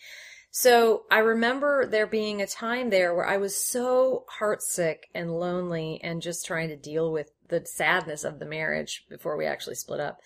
So 0.51 1.05
I 1.11 1.19
remember 1.19 1.87
there 1.87 2.07
being 2.07 2.41
a 2.41 2.47
time 2.47 2.91
there 2.91 3.15
where 3.15 3.27
I 3.27 3.37
was 3.37 3.63
so 3.63 4.25
heartsick 4.41 5.01
and 5.15 5.39
lonely 5.39 6.01
and 6.03 6.23
just 6.23 6.47
trying 6.47 6.71
to 6.71 6.77
deal 6.77 7.13
with 7.13 7.31
the 7.49 7.65
sadness 7.67 8.25
of 8.25 8.39
the 8.39 8.47
marriage 8.47 9.05
before 9.09 9.37
we 9.37 9.47
actually 9.47 9.77
split 9.77 10.01
up. 10.01 10.21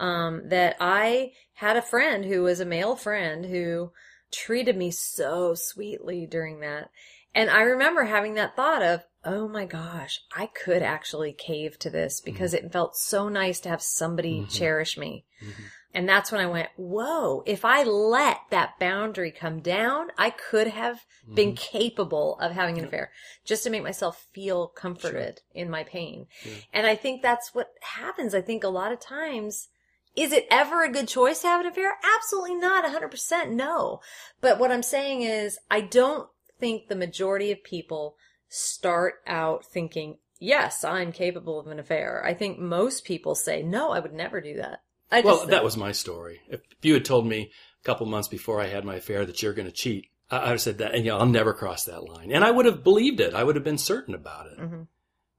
Um, 0.00 0.48
that 0.48 0.76
I 0.80 1.32
had 1.54 1.76
a 1.76 1.82
friend 1.82 2.24
who 2.24 2.42
was 2.42 2.60
a 2.60 2.64
male 2.64 2.96
friend 2.96 3.44
who 3.44 3.92
treated 4.30 4.76
me 4.76 4.90
so 4.90 5.54
sweetly 5.56 6.26
during 6.26 6.60
that. 6.60 6.90
And 7.34 7.50
I 7.50 7.62
remember 7.62 8.04
having 8.04 8.34
that 8.34 8.56
thought 8.56 8.82
of, 8.82 9.04
oh 9.24 9.48
my 9.48 9.64
gosh, 9.64 10.20
I 10.34 10.46
could 10.46 10.82
actually 10.82 11.32
cave 11.32 11.78
to 11.80 11.90
this 11.90 12.20
because 12.20 12.54
it 12.54 12.72
felt 12.72 12.96
so 12.96 13.28
nice 13.28 13.60
to 13.60 13.68
have 13.68 13.82
somebody 13.82 14.40
Mhm. 14.40 14.50
cherish 14.50 14.96
me. 14.96 15.24
Mhm. 15.40 15.70
And 15.94 16.08
that's 16.08 16.30
when 16.30 16.40
I 16.40 16.46
went, 16.46 16.68
whoa, 16.76 17.42
if 17.46 17.64
I 17.64 17.82
let 17.82 18.40
that 18.50 18.78
boundary 18.78 19.32
come 19.32 19.60
down, 19.60 20.12
I 20.18 20.30
could 20.30 20.68
have 20.68 21.04
been 21.34 21.52
Mhm. 21.54 21.56
capable 21.56 22.38
of 22.40 22.52
having 22.52 22.78
an 22.78 22.84
affair 22.84 23.10
just 23.44 23.64
to 23.64 23.70
make 23.70 23.82
myself 23.82 24.26
feel 24.32 24.68
comforted 24.68 25.42
in 25.54 25.70
my 25.70 25.84
pain. 25.84 26.28
Yeah. 26.44 26.52
And 26.72 26.86
I 26.86 26.94
think 26.94 27.22
that's 27.22 27.54
what 27.54 27.72
happens. 27.80 28.34
I 28.34 28.42
think 28.42 28.62
a 28.62 28.68
lot 28.68 28.92
of 28.92 29.00
times, 29.00 29.68
is 30.14 30.32
it 30.32 30.46
ever 30.50 30.84
a 30.84 30.92
good 30.92 31.08
choice 31.08 31.40
to 31.40 31.48
have 31.48 31.60
an 31.62 31.66
affair? 31.66 31.98
Absolutely 32.02 32.54
not. 32.54 32.84
100% 32.84 33.50
no. 33.50 34.00
But 34.40 34.58
what 34.58 34.70
I'm 34.70 34.82
saying 34.82 35.22
is, 35.22 35.58
I 35.70 35.80
don't 35.80 36.28
think 36.60 36.88
the 36.88 36.96
majority 36.96 37.50
of 37.50 37.62
people 37.64 38.16
start 38.48 39.14
out 39.26 39.64
thinking, 39.64 40.18
yes, 40.38 40.84
I'm 40.84 41.12
capable 41.12 41.58
of 41.60 41.66
an 41.66 41.78
affair. 41.78 42.22
I 42.24 42.34
think 42.34 42.58
most 42.58 43.04
people 43.04 43.34
say, 43.34 43.62
no, 43.62 43.90
I 43.90 44.00
would 44.00 44.12
never 44.12 44.40
do 44.40 44.56
that. 44.56 44.82
I 45.10 45.20
Well, 45.22 45.46
that 45.46 45.64
was 45.64 45.76
my 45.76 45.92
story. 45.92 46.40
If 46.48 46.60
you 46.82 46.94
had 46.94 47.04
told 47.04 47.26
me 47.26 47.50
a 47.82 47.84
couple 47.84 48.06
months 48.06 48.28
before 48.28 48.60
I 48.60 48.66
had 48.66 48.84
my 48.84 48.96
affair 48.96 49.24
that 49.24 49.42
you're 49.42 49.54
going 49.54 49.68
to 49.68 49.72
cheat, 49.72 50.06
I, 50.30 50.36
I 50.36 50.40
would 50.40 50.50
have 50.50 50.60
said 50.60 50.78
that, 50.78 50.94
and 50.94 51.04
you 51.04 51.10
know, 51.10 51.18
I'll 51.18 51.26
never 51.26 51.54
cross 51.54 51.84
that 51.84 52.04
line. 52.04 52.30
And 52.32 52.44
I 52.44 52.50
would 52.50 52.66
have 52.66 52.84
believed 52.84 53.20
it. 53.20 53.34
I 53.34 53.44
would 53.44 53.56
have 53.56 53.64
been 53.64 53.78
certain 53.78 54.14
about 54.14 54.46
it. 54.46 54.58
hmm 54.58 54.82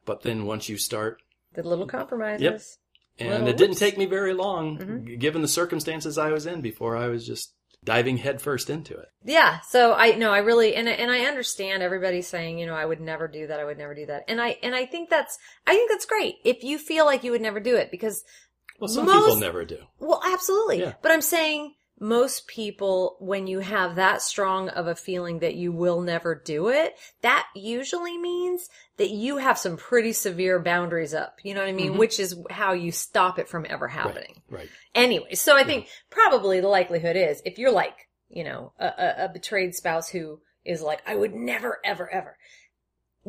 But 0.06 0.24
then 0.24 0.46
once 0.46 0.70
you 0.70 0.78
start, 0.78 1.22
the 1.54 1.64
little 1.64 1.88
compromises. 1.88 2.42
Yep. 3.20 3.28
and 3.28 3.44
Well, 3.44 3.54
it 3.54 3.58
didn't 3.58 3.78
take 3.78 3.98
me 3.98 4.06
very 4.06 4.34
long, 4.34 4.78
Mhm. 4.78 5.20
given 5.20 5.42
the 5.42 5.48
circumstances 5.48 6.18
I 6.18 6.32
was 6.32 6.46
in 6.46 6.62
before 6.62 6.96
I 6.96 7.08
was 7.08 7.26
just 7.26 7.54
diving 7.86 8.18
headfirst 8.18 8.70
into 8.70 8.98
it. 8.98 9.08
Yeah. 9.24 9.60
So 9.70 9.94
I 9.94 10.12
no, 10.16 10.32
I 10.32 10.40
really 10.40 10.76
and 10.76 10.88
I- 10.90 10.94
and 10.94 11.10
I 11.10 11.22
understand 11.22 11.82
everybody 11.82 12.22
saying, 12.22 12.60
you 12.60 12.66
know, 12.66 12.76
I 12.76 12.86
would 12.86 13.00
never 13.02 13.28
do 13.28 13.48
that. 13.48 13.60
I 13.60 13.66
would 13.66 13.78
never 13.78 13.96
do 13.96 14.06
that. 14.08 14.24
And 14.28 14.42
I 14.42 14.58
and 14.62 14.76
I 14.76 14.86
think 14.86 15.10
that's 15.10 15.38
I 15.66 15.74
think 15.74 15.90
that's 15.90 16.06
great 16.06 16.36
if 16.44 16.64
you 16.64 16.78
feel 16.78 17.06
like 17.06 17.24
you 17.24 17.32
would 17.32 17.42
never 17.42 17.60
do 17.60 17.76
it 17.76 17.90
because 17.92 18.24
Well, 18.80 18.88
some 18.90 19.06
Most- 19.06 19.26
people 19.26 19.36
never 19.38 19.66
do. 19.66 19.78
well, 20.00 20.22
absolutely. 20.26 20.82
Yeah. 20.82 20.94
But 21.02 21.12
I'm 21.12 21.22
saying 21.22 21.74
most 22.00 22.48
people 22.48 23.18
when 23.20 23.48
you 23.48 23.60
have 23.60 23.96
that 23.96 24.22
strong 24.22 24.70
of 24.70 24.88
a 24.88 24.96
feeling 24.96 25.40
that 25.40 25.56
you 25.56 25.72
will 25.72 26.02
never 26.02 26.34
do 26.34 26.70
it, 26.70 26.96
that 27.22 27.48
usually 27.56 28.18
means 28.18 28.70
that 28.98 29.10
you 29.10 29.38
have 29.38 29.58
some 29.58 29.78
pretty 29.78 30.14
severe 30.14 30.60
boundaries 30.60 31.14
up. 31.14 31.40
You 31.44 31.54
know 31.54 31.62
what 31.62 31.70
I 31.70 31.74
mean? 31.74 31.94
Mhm. 31.94 31.98
Which 31.98 32.20
is 32.20 32.36
how 32.50 32.74
you 32.74 32.92
stop 32.92 33.40
it 33.40 33.50
from 33.50 33.66
ever 33.70 33.88
happening. 33.88 34.42
Right. 34.50 34.70
Anyway, 34.96 35.36
so 35.36 35.56
I 35.56 35.64
think 35.64 35.88
probably 36.10 36.60
the 36.62 36.68
likelihood 36.68 37.16
is 37.16 37.42
if 37.46 37.58
you're 37.58 37.72
like, 37.72 38.08
you 38.30 38.44
know, 38.44 38.74
a, 38.80 38.86
a, 38.86 39.26
a 39.26 39.30
betrayed 39.30 39.76
spouse 39.76 40.10
who 40.10 40.40
is 40.66 40.82
like, 40.82 41.02
I 41.08 41.16
would 41.16 41.34
never, 41.34 41.80
ever, 41.84 42.12
ever, 42.14 42.38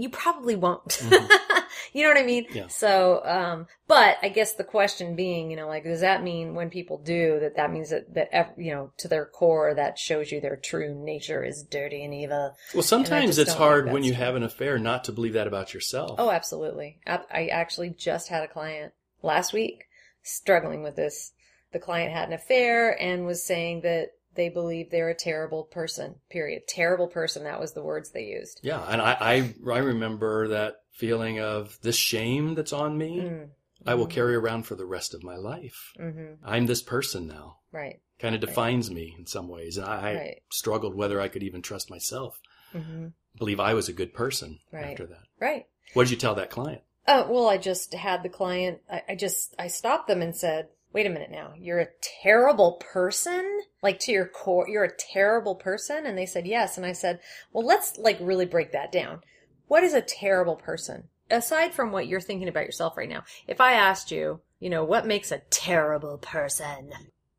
you 0.02 0.08
probably 0.10 0.56
won't. 0.56 1.00
Mhm. 1.10 1.62
you 1.92 2.02
know 2.02 2.10
what 2.10 2.18
I 2.18 2.24
mean? 2.24 2.46
Yeah. 2.52 2.68
So, 2.68 3.22
um, 3.24 3.66
but 3.88 4.18
I 4.22 4.28
guess 4.28 4.54
the 4.54 4.64
question 4.64 5.16
being, 5.16 5.50
you 5.50 5.56
know, 5.56 5.66
like, 5.66 5.84
does 5.84 6.00
that 6.00 6.22
mean 6.22 6.54
when 6.54 6.70
people 6.70 6.98
do 6.98 7.40
that, 7.40 7.56
that 7.56 7.72
means 7.72 7.90
that, 7.90 8.14
that, 8.14 8.54
you 8.56 8.72
know, 8.72 8.92
to 8.98 9.08
their 9.08 9.26
core, 9.26 9.74
that 9.74 9.98
shows 9.98 10.30
you 10.30 10.40
their 10.40 10.56
true 10.56 10.94
nature 10.94 11.42
is 11.42 11.62
dirty 11.62 12.04
and 12.04 12.14
evil? 12.14 12.54
Well, 12.74 12.82
sometimes 12.82 13.38
it's 13.38 13.50
like 13.50 13.58
hard 13.58 13.92
when 13.92 14.04
you 14.04 14.14
have 14.14 14.36
an 14.36 14.42
affair 14.42 14.78
not 14.78 15.04
to 15.04 15.12
believe 15.12 15.32
that 15.32 15.46
about 15.46 15.74
yourself. 15.74 16.16
Oh, 16.18 16.30
absolutely. 16.30 17.00
I, 17.06 17.20
I 17.32 17.46
actually 17.46 17.90
just 17.90 18.28
had 18.28 18.42
a 18.44 18.48
client 18.48 18.92
last 19.22 19.52
week 19.52 19.84
struggling 20.22 20.82
with 20.82 20.96
this. 20.96 21.32
The 21.72 21.78
client 21.78 22.12
had 22.12 22.28
an 22.28 22.34
affair 22.34 23.00
and 23.00 23.26
was 23.26 23.42
saying 23.44 23.82
that 23.82 24.10
they 24.34 24.48
believe 24.48 24.90
they're 24.90 25.08
a 25.10 25.14
terrible 25.14 25.64
person, 25.64 26.16
period. 26.30 26.62
Terrible 26.68 27.08
person. 27.08 27.44
That 27.44 27.60
was 27.60 27.72
the 27.72 27.82
words 27.82 28.10
they 28.10 28.24
used. 28.24 28.60
Yeah, 28.62 28.80
and 28.88 29.00
I, 29.02 29.16
I 29.20 29.54
I 29.72 29.78
remember 29.78 30.48
that 30.48 30.76
feeling 30.92 31.40
of 31.40 31.78
this 31.82 31.96
shame 31.96 32.54
that's 32.54 32.72
on 32.72 32.96
me. 32.96 33.20
Mm. 33.20 33.48
I 33.86 33.94
will 33.94 34.06
carry 34.06 34.34
around 34.36 34.64
for 34.64 34.74
the 34.74 34.84
rest 34.84 35.14
of 35.14 35.22
my 35.24 35.36
life. 35.36 35.92
hmm 35.96 36.34
I'm 36.44 36.66
this 36.66 36.82
person 36.82 37.26
now. 37.26 37.56
Right. 37.72 38.00
Kind 38.18 38.34
of 38.34 38.42
defines 38.42 38.90
me 38.90 39.14
in 39.18 39.26
some 39.26 39.48
ways, 39.48 39.78
and 39.78 39.86
I 39.86 40.14
Right. 40.14 40.42
struggled 40.50 40.94
whether 40.94 41.18
I 41.20 41.28
could 41.28 41.42
even 41.42 41.62
trust 41.62 41.88
myself. 41.90 42.38
hmm 42.72 43.08
Believe 43.38 43.58
I 43.60 43.74
was 43.74 43.88
a 43.88 43.94
good 43.94 44.12
person 44.12 44.58
Right. 44.70 44.86
after 44.90 45.06
that. 45.06 45.24
Right. 45.40 45.66
What 45.94 46.04
did 46.04 46.10
you 46.10 46.16
tell 46.18 46.34
that 46.34 46.50
client? 46.50 46.82
Oh, 47.08 47.30
well, 47.32 47.48
I 47.48 47.56
just 47.56 47.94
had 47.94 48.22
the 48.22 48.28
client, 48.28 48.80
I, 48.92 49.02
I 49.08 49.14
just, 49.14 49.54
I 49.58 49.68
stopped 49.68 50.06
them 50.08 50.20
and 50.20 50.36
said, 50.36 50.68
wait 50.92 51.06
a 51.06 51.10
minute 51.10 51.30
now, 51.30 51.52
you're 51.56 51.78
a 51.78 51.88
terrible 52.22 52.72
person? 52.72 53.60
Like 53.82 53.98
to 54.00 54.12
your 54.12 54.26
core, 54.26 54.68
you're 54.68 54.84
a 54.84 54.96
terrible 54.96 55.54
person? 55.54 56.06
And 56.06 56.18
they 56.18 56.26
said, 56.26 56.46
yes. 56.46 56.76
And 56.76 56.84
I 56.84 56.92
said, 56.92 57.20
well, 57.52 57.64
let's 57.64 57.96
like 57.96 58.18
really 58.20 58.46
break 58.46 58.72
that 58.72 58.92
down. 58.92 59.20
What 59.68 59.84
is 59.84 59.94
a 59.94 60.02
terrible 60.02 60.56
person? 60.56 61.04
Aside 61.30 61.74
from 61.74 61.92
what 61.92 62.08
you're 62.08 62.20
thinking 62.20 62.48
about 62.48 62.66
yourself 62.66 62.96
right 62.96 63.08
now, 63.08 63.22
if 63.46 63.60
I 63.60 63.74
asked 63.74 64.10
you, 64.10 64.40
you 64.58 64.68
know, 64.68 64.84
what 64.84 65.06
makes 65.06 65.30
a 65.30 65.42
terrible 65.50 66.18
person? 66.18 66.90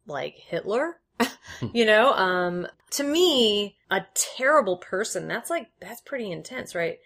Like 0.07 0.35
Hitler? 0.37 0.99
you 1.73 1.85
know, 1.85 2.13
um, 2.13 2.67
to 2.91 3.03
me, 3.03 3.77
a 3.91 4.05
terrible 4.13 4.77
person, 4.77 5.27
that's 5.27 5.49
like, 5.49 5.67
that's 5.81 6.01
pretty 6.01 6.31
intense, 6.31 6.73
right? 6.73 6.99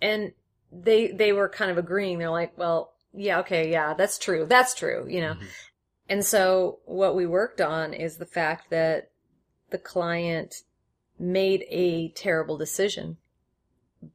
And 0.00 0.32
they, 0.72 1.08
they 1.08 1.32
were 1.32 1.50
kind 1.50 1.70
of 1.70 1.76
agreeing. 1.76 2.18
They're 2.18 2.30
like, 2.30 2.56
well, 2.56 2.94
yeah, 3.12 3.40
okay, 3.40 3.70
yeah, 3.70 3.92
that's 3.94 4.18
true. 4.18 4.46
That's 4.48 4.74
true, 4.74 5.06
you 5.08 5.20
know? 5.20 5.34
Mhm. 5.34 5.46
And 6.08 6.24
so 6.24 6.80
what 6.84 7.14
we 7.14 7.26
worked 7.26 7.60
on 7.60 7.94
is 7.94 8.16
the 8.16 8.26
fact 8.26 8.70
that 8.70 9.10
the 9.70 9.78
client 9.78 10.56
made 11.18 11.64
a 11.68 12.08
terrible 12.10 12.58
decision, 12.58 13.16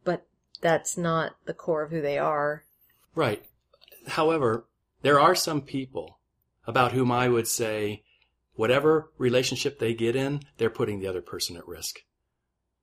but 0.03 0.27
that's 0.61 0.97
not 0.97 1.37
the 1.45 1.53
core 1.53 1.83
of 1.83 1.91
who 1.91 2.01
they 2.01 2.17
are. 2.17 2.63
Right. 3.15 3.43
However, 4.07 4.65
there 5.01 5.19
are 5.19 5.35
some 5.35 5.61
people 5.61 6.19
about 6.65 6.91
whom 6.91 7.11
I 7.11 7.29
would 7.29 7.47
say, 7.47 8.03
whatever 8.55 9.11
relationship 9.17 9.79
they 9.79 9.93
get 9.93 10.15
in, 10.15 10.41
they're 10.57 10.69
putting 10.69 10.99
the 10.99 11.07
other 11.07 11.21
person 11.21 11.55
at 11.55 11.67
risk. 11.67 11.99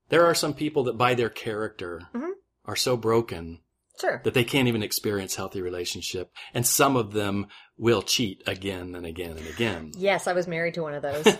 There 0.09 0.25
are 0.25 0.35
some 0.35 0.53
people 0.53 0.83
that 0.85 0.97
by 0.97 1.13
their 1.13 1.29
character 1.29 2.09
Mhm. 2.13 2.31
are 2.65 2.75
so 2.75 2.97
broken 2.97 3.61
Sure. 3.99 4.21
that 4.23 4.33
they 4.33 4.43
can't 4.43 4.67
even 4.67 4.83
experience 4.83 5.35
healthy 5.35 5.61
relationship. 5.61 6.31
And 6.53 6.65
some 6.65 6.95
of 6.95 7.13
them 7.13 7.47
will 7.77 8.01
cheat 8.01 8.43
again 8.47 8.95
and 8.95 9.05
again 9.05 9.37
and 9.37 9.47
again. 9.47 9.91
Yes, 9.97 10.27
I 10.27 10.33
was 10.33 10.47
married 10.47 10.75
to 10.75 10.81
one 10.81 10.93
of 10.93 11.01
those. 11.01 11.25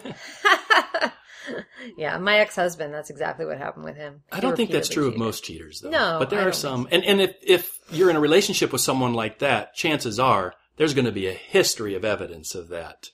yeah, 1.98 2.18
my 2.18 2.40
ex-husband, 2.40 2.94
that's 2.94 3.10
exactly 3.10 3.46
what 3.46 3.58
happened 3.58 3.86
with 3.86 3.96
him. 3.96 4.22
I 4.32 4.40
don't 4.40 4.56
think 4.56 4.72
that's 4.72 4.90
true 4.90 5.08
of 5.08 5.18
most 5.18 5.44
cheaters 5.44 5.82
though. 5.82 5.90
No, 5.90 6.18
But 6.20 6.30
there 6.30 6.42
I 6.42 6.46
are 6.46 6.52
some. 6.52 6.88
And, 6.92 7.04
and 7.04 7.22
if, 7.22 7.36
if 7.42 7.80
you're 7.92 8.10
in 8.10 8.16
a 8.16 8.22
relationship 8.22 8.72
with 8.72 8.82
someone 8.82 9.14
like 9.14 9.40
that, 9.40 9.74
chances 9.76 10.20
are 10.20 10.54
there's 10.78 10.94
going 10.94 11.06
to 11.06 11.12
be 11.12 11.28
a 11.28 11.34
history 11.34 11.96
of 11.96 12.04
evidence 12.04 12.56
of 12.56 12.70
that. 12.70 13.10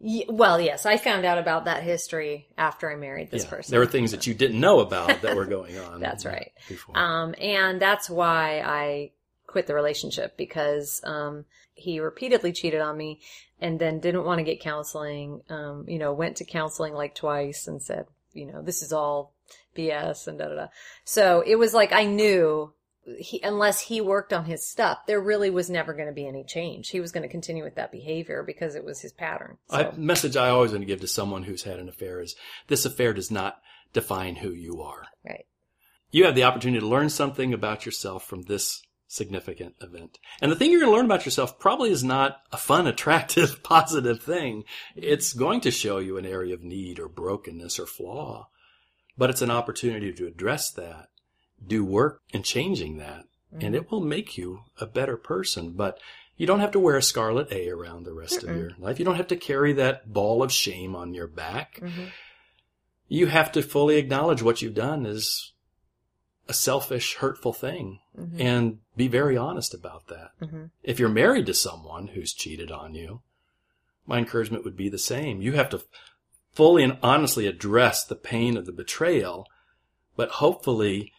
Well, 0.00 0.60
yes, 0.60 0.86
I 0.86 0.96
found 0.96 1.24
out 1.24 1.38
about 1.38 1.64
that 1.64 1.82
history 1.82 2.48
after 2.56 2.90
I 2.90 2.94
married 2.94 3.30
this 3.30 3.44
Yeah. 3.44 3.50
person. 3.50 3.70
There 3.72 3.80
were 3.80 3.86
things 3.86 4.12
that 4.12 4.26
you 4.26 4.34
didn't 4.34 4.60
know 4.60 4.78
about 4.80 5.22
that 5.22 5.34
were 5.34 5.44
going 5.44 5.76
on. 5.78 6.00
That's 6.00 6.24
right. 6.24 6.52
Before. 6.68 6.96
Um, 6.96 7.34
and 7.40 7.82
that's 7.82 8.08
why 8.08 8.60
I 8.64 9.10
quit 9.46 9.66
the 9.66 9.74
relationship 9.74 10.36
because, 10.36 11.00
um, 11.04 11.46
he 11.74 12.00
repeatedly 12.00 12.52
cheated 12.52 12.80
on 12.80 12.96
me 12.96 13.20
and 13.60 13.78
then 13.80 13.98
didn't 14.00 14.24
want 14.24 14.38
to 14.38 14.44
get 14.44 14.60
counseling. 14.60 15.42
Um, 15.48 15.84
you 15.88 15.98
know, 15.98 16.12
went 16.12 16.36
to 16.38 16.44
counseling 16.44 16.92
like 16.94 17.14
twice 17.14 17.66
and 17.66 17.80
said, 17.82 18.06
you 18.32 18.46
know, 18.46 18.62
this 18.62 18.82
is 18.82 18.92
all 18.92 19.32
BS 19.76 20.26
and 20.28 20.38
da 20.38 20.48
da 20.48 20.54
da. 20.54 20.66
So 21.04 21.42
it 21.46 21.56
was 21.56 21.74
like 21.74 21.92
I 21.92 22.04
knew 22.04 22.72
he, 23.18 23.40
unless 23.42 23.80
he 23.80 24.00
worked 24.00 24.32
on 24.32 24.44
his 24.44 24.66
stuff, 24.66 25.06
there 25.06 25.20
really 25.20 25.50
was 25.50 25.70
never 25.70 25.92
going 25.94 26.08
to 26.08 26.14
be 26.14 26.26
any 26.26 26.44
change. 26.44 26.90
He 26.90 27.00
was 27.00 27.12
going 27.12 27.22
to 27.22 27.28
continue 27.28 27.64
with 27.64 27.76
that 27.76 27.92
behavior 27.92 28.42
because 28.42 28.74
it 28.74 28.84
was 28.84 29.00
his 29.00 29.12
pattern. 29.12 29.58
So, 29.70 29.90
A 29.90 29.98
message 29.98 30.36
I 30.36 30.48
always 30.48 30.72
want 30.72 30.82
to 30.82 30.86
give 30.86 31.00
to 31.00 31.06
someone 31.06 31.44
who's 31.44 31.62
had 31.62 31.78
an 31.78 31.88
affair 31.88 32.20
is 32.20 32.36
this 32.66 32.84
affair 32.84 33.12
does 33.12 33.30
not 33.30 33.60
define 33.92 34.36
who 34.36 34.50
you 34.50 34.82
are. 34.82 35.06
right. 35.24 35.46
You 36.10 36.24
have 36.24 36.34
the 36.34 36.44
opportunity 36.44 36.80
to 36.80 36.86
learn 36.86 37.10
something 37.10 37.52
about 37.52 37.84
yourself 37.84 38.24
from 38.24 38.42
this 38.42 38.82
significant 39.08 39.74
event. 39.80 40.18
And 40.40 40.52
the 40.52 40.56
thing 40.56 40.70
you're 40.70 40.80
going 40.80 40.92
to 40.92 40.96
learn 40.96 41.06
about 41.06 41.24
yourself 41.24 41.58
probably 41.58 41.90
is 41.90 42.04
not 42.04 42.38
a 42.52 42.56
fun, 42.56 42.86
attractive, 42.92 43.62
positive 43.62 44.22
thing. 44.22 44.64
It's 44.96 45.32
going 45.32 45.60
to 45.62 45.70
show 45.70 45.98
you 45.98 46.16
an 46.16 46.26
area 46.26 46.54
of 46.54 46.62
need 46.62 46.98
or 46.98 47.08
brokenness 47.08 47.78
or 47.78 47.86
flaw, 47.86 48.48
but 49.16 49.30
it's 49.30 49.42
an 49.42 49.50
opportunity 49.50 50.12
to 50.12 50.26
address 50.26 50.70
that, 50.72 51.08
do 51.66 51.84
work 51.84 52.22
in 52.32 52.42
changing 52.42 52.98
that, 52.98 53.24
mm-hmm. 53.54 53.64
and 53.64 53.74
it 53.74 53.90
will 53.90 54.00
make 54.00 54.36
you 54.36 54.60
a 54.80 54.86
better 54.86 55.16
person. 55.16 55.72
But 55.72 55.98
you 56.36 56.46
don't 56.46 56.60
have 56.60 56.72
to 56.72 56.80
wear 56.80 56.96
a 56.96 57.02
scarlet 57.02 57.52
A 57.52 57.68
around 57.68 58.04
the 58.04 58.14
rest 58.14 58.40
Mm-mm. 58.40 58.50
of 58.50 58.56
your 58.56 58.70
life. 58.78 58.98
You 58.98 59.04
don't 59.04 59.16
have 59.16 59.28
to 59.28 59.36
carry 59.36 59.72
that 59.74 60.12
ball 60.12 60.42
of 60.42 60.52
shame 60.52 60.94
on 60.94 61.14
your 61.14 61.26
back. 61.26 61.80
Mm-hmm. 61.82 62.04
You 63.08 63.26
have 63.26 63.52
to 63.52 63.62
fully 63.62 63.96
acknowledge 63.96 64.42
what 64.42 64.62
you've 64.62 64.74
done 64.74 65.04
is 65.04 65.52
a 66.48 66.54
selfish, 66.54 67.16
hurtful 67.16 67.52
thing 67.52 68.00
mm-hmm. 68.18 68.40
and 68.40 68.78
be 68.96 69.08
very 69.08 69.36
honest 69.36 69.74
about 69.74 70.06
that. 70.08 70.30
Mm-hmm. 70.40 70.64
If 70.82 70.98
you're 70.98 71.08
married 71.08 71.46
to 71.46 71.54
someone 71.54 72.08
who's 72.08 72.32
cheated 72.32 72.70
on 72.70 72.94
you, 72.94 73.20
my 74.06 74.18
encouragement 74.18 74.64
would 74.64 74.76
be 74.76 74.88
the 74.88 74.98
same. 74.98 75.42
You 75.42 75.52
have 75.52 75.68
to 75.70 75.82
fully 76.52 76.82
and 76.82 76.98
honestly 77.02 77.46
address 77.46 78.04
the 78.04 78.16
pain 78.16 78.56
of 78.56 78.64
the 78.64 78.72
betrayal, 78.72 79.46
but 80.16 80.30
hopefully 80.30 81.12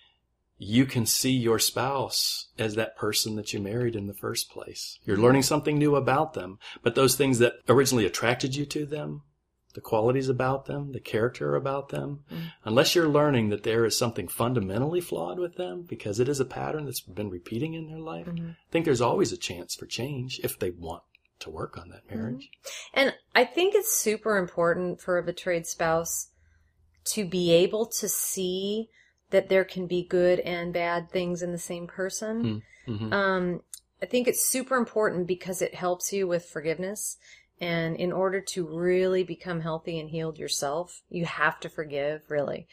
you 0.59 0.85
can 0.85 1.05
see 1.05 1.31
your 1.31 1.57
spouse 1.57 2.49
as 2.59 2.75
that 2.75 2.95
person 2.95 3.35
that 3.37 3.53
you 3.53 3.59
married 3.59 3.95
in 3.95 4.07
the 4.07 4.13
first 4.13 4.51
place. 4.51 4.99
You're 5.03 5.17
learning 5.17 5.43
something 5.43 5.77
new 5.77 5.95
about 5.95 6.33
them, 6.33 6.59
but 6.83 6.95
those 6.95 7.15
things 7.15 7.39
that 7.39 7.53
originally 7.67 8.05
attracted 8.05 8.55
you 8.55 8.65
to 8.67 8.85
them 8.85 9.23
the 9.75 9.81
qualities 9.81 10.29
about 10.29 10.65
them, 10.65 10.91
the 10.91 10.99
character 10.99 11.55
about 11.55 11.89
them, 11.89 12.23
mm-hmm. 12.31 12.45
unless 12.65 12.95
you're 12.95 13.07
learning 13.07 13.49
that 13.49 13.63
there 13.63 13.85
is 13.85 13.97
something 13.97 14.27
fundamentally 14.27 14.99
flawed 14.99 15.37
with 15.37 15.55
them 15.55 15.85
because 15.87 16.19
it 16.19 16.27
is 16.27 16.39
a 16.39 16.45
pattern 16.45 16.85
that's 16.85 17.01
been 17.01 17.29
repeating 17.29 17.75
in 17.75 17.87
their 17.87 17.99
life, 17.99 18.25
mm-hmm. 18.25 18.49
I 18.49 18.71
think 18.71 18.85
there's 18.85 19.01
always 19.01 19.31
a 19.31 19.37
chance 19.37 19.75
for 19.75 19.85
change 19.85 20.39
if 20.43 20.57
they 20.57 20.71
want 20.71 21.03
to 21.39 21.51
work 21.51 21.77
on 21.77 21.89
that 21.89 22.09
marriage. 22.09 22.49
Mm-hmm. 22.49 22.99
And 22.99 23.15
I 23.35 23.45
think 23.45 23.75
it's 23.75 23.95
super 23.95 24.37
important 24.37 25.01
for 25.01 25.17
a 25.17 25.23
betrayed 25.23 25.67
spouse 25.67 26.29
to 27.05 27.25
be 27.25 27.51
able 27.51 27.85
to 27.85 28.09
see 28.09 28.89
that 29.31 29.49
there 29.49 29.63
can 29.63 29.87
be 29.87 30.03
good 30.03 30.39
and 30.39 30.73
bad 30.73 31.09
things 31.09 31.41
in 31.41 31.51
the 31.51 31.57
same 31.57 31.87
person. 31.87 32.63
Mm-hmm. 32.87 33.13
Um, 33.13 33.61
I 34.01 34.05
think 34.05 34.27
it's 34.27 34.49
super 34.49 34.75
important 34.77 35.27
because 35.27 35.61
it 35.61 35.75
helps 35.75 36.11
you 36.13 36.27
with 36.27 36.45
forgiveness. 36.45 37.17
And 37.61 37.97
in 37.97 38.13
order 38.13 38.39
to 38.53 38.65
really 38.65 39.23
become 39.23 39.59
healthy 39.59 39.99
and 39.99 40.09
healed 40.09 40.37
yourself, 40.37 41.01
you 41.09 41.25
have 41.25 41.59
to 41.59 41.69
forgive, 41.69 42.23
really. 42.29 42.67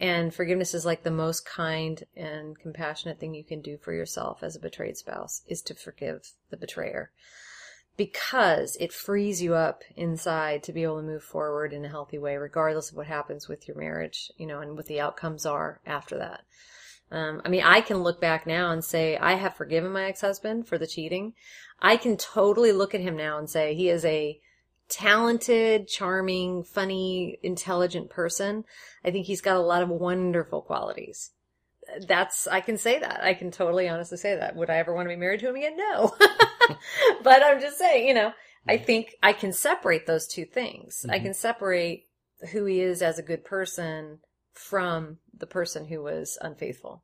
And 0.00 0.34
forgiveness 0.34 0.74
is 0.74 0.84
like 0.84 1.04
the 1.04 1.12
most 1.12 1.46
kind 1.46 2.02
and 2.16 2.58
compassionate 2.58 3.20
thing 3.20 3.34
you 3.34 3.44
can 3.44 3.60
do 3.60 3.78
for 3.78 3.92
yourself 3.92 4.42
as 4.42 4.56
a 4.56 4.60
betrayed 4.60 4.96
spouse 4.96 5.42
is 5.46 5.62
to 5.62 5.74
forgive 5.74 6.32
the 6.50 6.56
betrayer. 6.56 7.12
Because 7.96 8.76
it 8.80 8.92
frees 8.92 9.42
you 9.42 9.54
up 9.54 9.82
inside 9.96 10.62
to 10.62 10.72
be 10.72 10.82
able 10.82 10.96
to 10.96 11.02
move 11.02 11.22
forward 11.22 11.72
in 11.72 11.84
a 11.84 11.90
healthy 11.90 12.18
way, 12.18 12.36
regardless 12.36 12.90
of 12.90 12.96
what 12.96 13.06
happens 13.06 13.48
with 13.48 13.68
your 13.68 13.76
marriage, 13.76 14.30
you 14.38 14.46
know, 14.46 14.60
and 14.60 14.76
what 14.76 14.86
the 14.86 15.00
outcomes 15.00 15.44
are 15.44 15.80
after 15.86 16.16
that. 16.18 16.40
Um, 17.10 17.42
I 17.44 17.50
mean, 17.50 17.62
I 17.62 17.82
can 17.82 17.98
look 17.98 18.20
back 18.20 18.46
now 18.46 18.70
and 18.70 18.82
say, 18.82 19.18
I 19.18 19.34
have 19.34 19.54
forgiven 19.54 19.92
my 19.92 20.04
ex-husband 20.04 20.66
for 20.66 20.78
the 20.78 20.86
cheating. 20.86 21.34
I 21.78 21.98
can 21.98 22.16
totally 22.16 22.72
look 22.72 22.94
at 22.94 23.02
him 23.02 23.16
now 23.16 23.38
and 23.38 23.50
say 23.50 23.74
he 23.74 23.90
is 23.90 24.04
a 24.06 24.40
talented, 24.88 25.88
charming, 25.88 26.64
funny, 26.64 27.38
intelligent 27.42 28.08
person. 28.08 28.64
I 29.04 29.10
think 29.10 29.26
he's 29.26 29.42
got 29.42 29.56
a 29.56 29.60
lot 29.60 29.82
of 29.82 29.90
wonderful 29.90 30.62
qualities. 30.62 31.32
That's, 32.06 32.46
I 32.46 32.60
can 32.60 32.78
say 32.78 32.98
that. 32.98 33.22
I 33.22 33.34
can 33.34 33.50
totally 33.50 33.88
honestly 33.88 34.18
say 34.18 34.36
that. 34.36 34.56
Would 34.56 34.70
I 34.70 34.76
ever 34.76 34.94
want 34.94 35.06
to 35.06 35.14
be 35.14 35.20
married 35.20 35.40
to 35.40 35.48
him 35.48 35.56
again? 35.56 35.76
No. 35.76 36.14
but 37.22 37.42
I'm 37.42 37.60
just 37.60 37.78
saying, 37.78 38.06
you 38.08 38.14
know, 38.14 38.32
I 38.68 38.76
think 38.76 39.14
I 39.22 39.32
can 39.32 39.52
separate 39.52 40.06
those 40.06 40.26
two 40.26 40.44
things. 40.44 41.00
Mm-hmm. 41.02 41.10
I 41.10 41.18
can 41.18 41.34
separate 41.34 42.06
who 42.52 42.64
he 42.64 42.80
is 42.80 43.02
as 43.02 43.18
a 43.18 43.22
good 43.22 43.44
person 43.44 44.20
from 44.52 45.18
the 45.36 45.46
person 45.46 45.86
who 45.86 46.02
was 46.02 46.38
unfaithful. 46.40 47.02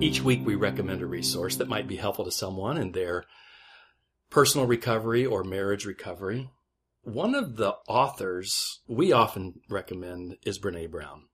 Each 0.00 0.22
week 0.22 0.46
we 0.46 0.54
recommend 0.54 1.02
a 1.02 1.06
resource 1.06 1.56
that 1.56 1.68
might 1.68 1.86
be 1.86 1.96
helpful 1.96 2.24
to 2.24 2.32
someone 2.32 2.78
in 2.78 2.92
their 2.92 3.24
personal 4.30 4.66
recovery 4.66 5.26
or 5.26 5.44
marriage 5.44 5.84
recovery. 5.84 6.50
One 7.02 7.34
of 7.34 7.56
the 7.56 7.76
authors 7.88 8.80
we 8.86 9.12
often 9.12 9.60
recommend 9.68 10.36
is 10.44 10.58
Brene 10.58 10.90
Brown. 10.90 11.24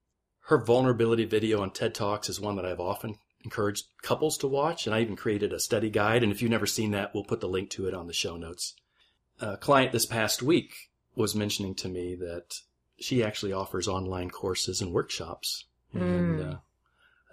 Her 0.42 0.58
vulnerability 0.58 1.24
video 1.24 1.60
on 1.60 1.72
TED 1.72 1.94
Talks 1.94 2.28
is 2.28 2.40
one 2.40 2.54
that 2.56 2.64
I've 2.64 2.80
often 2.80 3.16
encouraged 3.42 3.86
couples 4.02 4.38
to 4.38 4.46
watch, 4.46 4.86
and 4.86 4.94
I 4.94 5.00
even 5.00 5.16
created 5.16 5.52
a 5.52 5.58
study 5.58 5.90
guide. 5.90 6.22
And 6.22 6.30
if 6.30 6.40
you've 6.40 6.52
never 6.52 6.66
seen 6.66 6.92
that, 6.92 7.12
we'll 7.12 7.24
put 7.24 7.40
the 7.40 7.48
link 7.48 7.70
to 7.70 7.88
it 7.88 7.94
on 7.94 8.06
the 8.06 8.12
show 8.12 8.36
notes. 8.36 8.74
A 9.40 9.56
client 9.56 9.90
this 9.90 10.06
past 10.06 10.40
week 10.40 10.90
was 11.16 11.34
mentioning 11.34 11.74
to 11.76 11.88
me 11.88 12.14
that 12.14 12.60
she 12.98 13.24
actually 13.24 13.52
offers 13.52 13.88
online 13.88 14.30
courses 14.30 14.80
and 14.80 14.92
workshops. 14.92 15.64
Mm. 15.94 16.00
And 16.00 16.40
uh, 16.40 16.56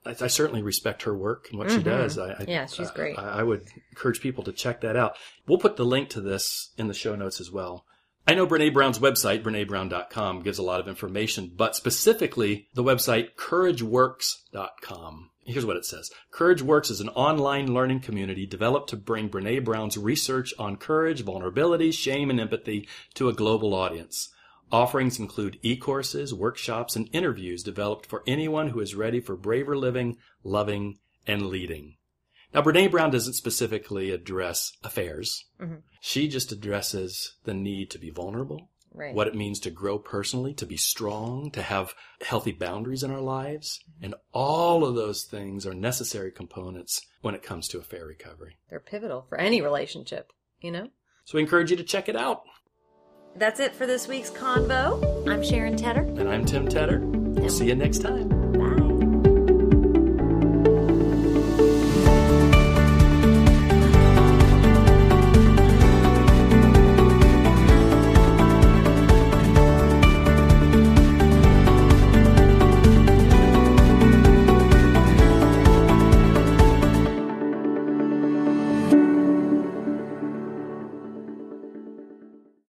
I, 0.05 0.25
I, 0.25 0.27
certainly 0.27 0.61
respect 0.61 1.03
her 1.03 1.15
work 1.15 1.47
and 1.49 1.59
what 1.59 1.67
mm-hmm. 1.67 1.77
she 1.77 1.83
does. 1.83 2.17
I, 2.17 2.31
I, 2.31 2.45
yeah, 2.47 2.65
she's 2.65 2.91
great. 2.91 3.17
I, 3.17 3.39
I 3.39 3.43
would 3.43 3.67
encourage 3.91 4.21
people 4.21 4.43
to 4.45 4.51
check 4.51 4.81
that 4.81 4.95
out. 4.95 5.17
We'll 5.47 5.59
put 5.59 5.77
the 5.77 5.85
link 5.85 6.09
to 6.09 6.21
this 6.21 6.71
in 6.77 6.87
the 6.87 6.93
show 6.93 7.15
notes 7.15 7.39
as 7.39 7.51
well. 7.51 7.85
I 8.25 8.35
know 8.35 8.47
Brene 8.47 8.73
Brown's 8.73 8.99
website, 8.99 9.43
brenebrown.com, 9.43 10.43
gives 10.43 10.57
a 10.57 10.63
lot 10.63 10.79
of 10.79 10.87
information, 10.87 11.51
but 11.55 11.75
specifically 11.75 12.69
the 12.73 12.83
website 12.83 13.35
courageworks.com. 13.35 15.29
Here's 15.45 15.65
what 15.65 15.75
it 15.75 15.85
says. 15.85 16.09
Courage 16.31 16.61
Works 16.61 16.89
is 16.89 17.01
an 17.01 17.09
online 17.09 17.73
learning 17.73 17.99
community 17.99 18.45
developed 18.45 18.89
to 18.91 18.95
bring 18.95 19.29
Brene 19.29 19.65
Brown's 19.65 19.97
research 19.97 20.53
on 20.57 20.77
courage, 20.77 21.21
vulnerability, 21.21 21.91
shame, 21.91 22.29
and 22.29 22.39
empathy 22.39 22.87
to 23.15 23.27
a 23.27 23.33
global 23.33 23.73
audience. 23.73 24.29
Offerings 24.71 25.19
include 25.19 25.59
e-courses, 25.61 26.33
workshops, 26.33 26.95
and 26.95 27.09
interviews 27.11 27.61
developed 27.61 28.05
for 28.05 28.23
anyone 28.25 28.69
who 28.69 28.79
is 28.79 28.95
ready 28.95 29.19
for 29.19 29.35
braver 29.35 29.77
living, 29.77 30.17
loving, 30.45 30.97
and 31.27 31.47
leading. 31.47 31.97
Now, 32.53 32.61
Brene 32.61 32.89
Brown 32.89 33.11
doesn't 33.11 33.33
specifically 33.33 34.11
address 34.11 34.71
affairs. 34.83 35.43
Mm-hmm. 35.59 35.75
She 36.05 36.27
just 36.27 36.51
addresses 36.51 37.35
the 37.45 37.53
need 37.53 37.89
to 37.91 37.97
be 37.97 38.09
vulnerable, 38.09 38.69
right. 38.93 39.15
what 39.15 39.27
it 39.27 39.35
means 39.35 39.57
to 39.61 39.69
grow 39.69 39.97
personally, 39.97 40.53
to 40.55 40.65
be 40.65 40.75
strong, 40.75 41.49
to 41.51 41.61
have 41.61 41.93
healthy 42.19 42.51
boundaries 42.51 43.03
in 43.03 43.09
our 43.09 43.21
lives. 43.21 43.79
Mm-hmm. 43.79 44.05
And 44.05 44.15
all 44.33 44.83
of 44.83 44.95
those 44.95 45.23
things 45.23 45.65
are 45.65 45.73
necessary 45.73 46.29
components 46.29 47.05
when 47.21 47.35
it 47.35 47.41
comes 47.41 47.69
to 47.69 47.79
affair 47.79 48.05
recovery. 48.05 48.57
They're 48.69 48.81
pivotal 48.81 49.25
for 49.29 49.39
any 49.39 49.61
relationship, 49.61 50.33
you 50.59 50.71
know? 50.71 50.89
So 51.23 51.37
we 51.37 51.41
encourage 51.41 51.71
you 51.71 51.77
to 51.77 51.85
check 51.85 52.09
it 52.09 52.17
out. 52.17 52.41
That's 53.37 53.61
it 53.61 53.73
for 53.73 53.87
this 53.87 54.05
week's 54.05 54.29
convo. 54.29 55.25
I'm 55.25 55.41
Sharon 55.41 55.77
Tedder. 55.77 56.01
And 56.01 56.27
I'm 56.27 56.43
Tim 56.43 56.67
Tedder. 56.67 56.99
We'll 56.99 57.49
see 57.49 57.67
you 57.67 57.75
next 57.75 57.99
time. 57.99 58.27
Bye. 58.51 58.82